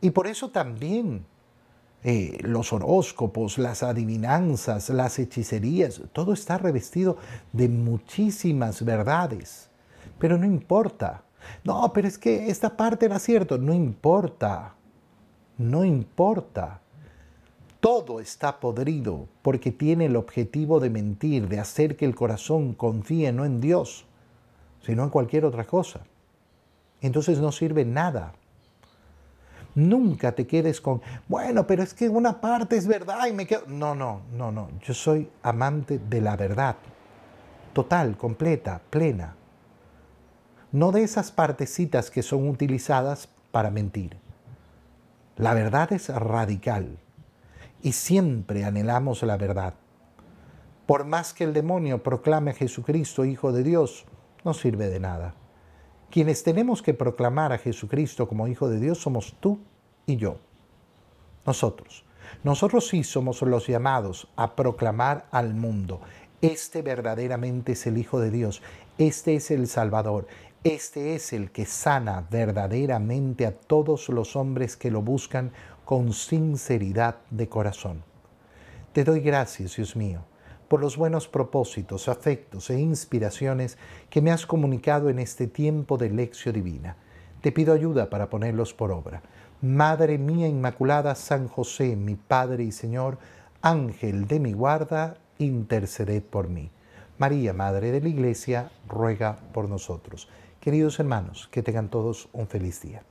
Y 0.00 0.10
por 0.10 0.26
eso 0.26 0.50
también 0.50 1.24
eh, 2.04 2.36
los 2.42 2.74
horóscopos, 2.74 3.56
las 3.56 3.82
adivinanzas, 3.82 4.90
las 4.90 5.18
hechicerías, 5.18 6.02
todo 6.12 6.34
está 6.34 6.58
revestido 6.58 7.16
de 7.52 7.70
muchísimas 7.70 8.84
verdades. 8.84 9.70
Pero 10.18 10.36
no 10.36 10.44
importa. 10.44 11.24
No, 11.64 11.92
pero 11.92 12.08
es 12.08 12.18
que 12.18 12.50
esta 12.50 12.76
parte 12.76 13.06
era 13.06 13.18
cierto. 13.18 13.58
No 13.58 13.72
importa. 13.72 14.74
No 15.58 15.84
importa. 15.84 16.80
Todo 17.80 18.18
está 18.18 18.60
podrido 18.60 19.28
porque 19.42 19.70
tiene 19.70 20.06
el 20.06 20.16
objetivo 20.16 20.80
de 20.80 20.90
mentir, 20.90 21.48
de 21.48 21.60
hacer 21.60 21.96
que 21.96 22.06
el 22.06 22.14
corazón 22.14 22.72
confíe 22.72 23.30
no 23.30 23.44
en 23.44 23.60
Dios, 23.60 24.06
sino 24.80 25.04
en 25.04 25.10
cualquier 25.10 25.44
otra 25.44 25.64
cosa. 25.64 26.00
Entonces 27.02 27.38
no 27.38 27.52
sirve 27.52 27.84
nada. 27.84 28.32
Nunca 29.74 30.32
te 30.32 30.46
quedes 30.46 30.80
con, 30.80 31.02
bueno, 31.28 31.66
pero 31.66 31.82
es 31.82 31.92
que 31.92 32.08
una 32.08 32.40
parte 32.40 32.76
es 32.76 32.86
verdad 32.86 33.26
y 33.26 33.32
me 33.32 33.46
quedo... 33.46 33.64
No, 33.66 33.94
no, 33.94 34.22
no, 34.32 34.50
no. 34.50 34.68
Yo 34.80 34.94
soy 34.94 35.28
amante 35.42 35.98
de 35.98 36.20
la 36.20 36.36
verdad. 36.36 36.76
Total, 37.72 38.16
completa, 38.16 38.80
plena. 38.88 39.36
No 40.74 40.90
de 40.90 41.04
esas 41.04 41.30
partecitas 41.30 42.10
que 42.10 42.24
son 42.24 42.48
utilizadas 42.48 43.28
para 43.52 43.70
mentir. 43.70 44.16
La 45.36 45.54
verdad 45.54 45.92
es 45.92 46.08
radical 46.08 46.98
y 47.80 47.92
siempre 47.92 48.64
anhelamos 48.64 49.22
la 49.22 49.36
verdad. 49.36 49.74
Por 50.86 51.04
más 51.04 51.32
que 51.32 51.44
el 51.44 51.52
demonio 51.52 52.02
proclame 52.02 52.50
a 52.50 52.54
Jesucristo 52.54 53.24
Hijo 53.24 53.52
de 53.52 53.62
Dios, 53.62 54.04
no 54.44 54.52
sirve 54.52 54.88
de 54.88 54.98
nada. 54.98 55.36
Quienes 56.10 56.42
tenemos 56.42 56.82
que 56.82 56.92
proclamar 56.92 57.52
a 57.52 57.58
Jesucristo 57.58 58.26
como 58.26 58.48
Hijo 58.48 58.68
de 58.68 58.80
Dios 58.80 58.98
somos 58.98 59.36
tú 59.38 59.60
y 60.06 60.16
yo. 60.16 60.38
Nosotros. 61.46 62.04
Nosotros 62.42 62.88
sí 62.88 63.04
somos 63.04 63.42
los 63.42 63.68
llamados 63.68 64.26
a 64.34 64.56
proclamar 64.56 65.26
al 65.30 65.54
mundo. 65.54 66.00
Este 66.42 66.82
verdaderamente 66.82 67.72
es 67.72 67.86
el 67.86 67.96
Hijo 67.96 68.18
de 68.18 68.32
Dios. 68.32 68.60
Este 68.98 69.36
es 69.36 69.52
el 69.52 69.68
Salvador. 69.68 70.26
Este 70.64 71.14
es 71.14 71.34
el 71.34 71.50
que 71.50 71.66
sana 71.66 72.26
verdaderamente 72.30 73.44
a 73.44 73.52
todos 73.52 74.08
los 74.08 74.34
hombres 74.34 74.78
que 74.78 74.90
lo 74.90 75.02
buscan 75.02 75.52
con 75.84 76.14
sinceridad 76.14 77.16
de 77.28 77.50
corazón. 77.50 78.02
Te 78.94 79.04
doy 79.04 79.20
gracias, 79.20 79.76
Dios 79.76 79.94
mío, 79.94 80.24
por 80.68 80.80
los 80.80 80.96
buenos 80.96 81.28
propósitos, 81.28 82.08
afectos 82.08 82.70
e 82.70 82.80
inspiraciones 82.80 83.76
que 84.08 84.22
me 84.22 84.30
has 84.30 84.46
comunicado 84.46 85.10
en 85.10 85.18
este 85.18 85.48
tiempo 85.48 85.98
de 85.98 86.08
lección 86.08 86.54
divina. 86.54 86.96
Te 87.42 87.52
pido 87.52 87.74
ayuda 87.74 88.08
para 88.08 88.30
ponerlos 88.30 88.72
por 88.72 88.90
obra. 88.90 89.20
Madre 89.60 90.16
mía 90.16 90.48
Inmaculada, 90.48 91.14
San 91.14 91.46
José, 91.46 91.94
mi 91.94 92.14
Padre 92.14 92.64
y 92.64 92.72
Señor, 92.72 93.18
Ángel 93.60 94.26
de 94.26 94.40
mi 94.40 94.54
guarda, 94.54 95.18
interceded 95.36 96.22
por 96.22 96.48
mí. 96.48 96.70
María, 97.18 97.52
Madre 97.52 97.92
de 97.92 98.00
la 98.00 98.08
Iglesia, 98.08 98.70
ruega 98.88 99.36
por 99.52 99.68
nosotros. 99.68 100.26
Queridos 100.64 100.98
hermanos, 100.98 101.46
que 101.52 101.62
tengan 101.62 101.90
todos 101.90 102.30
un 102.32 102.46
feliz 102.46 102.80
día. 102.80 103.02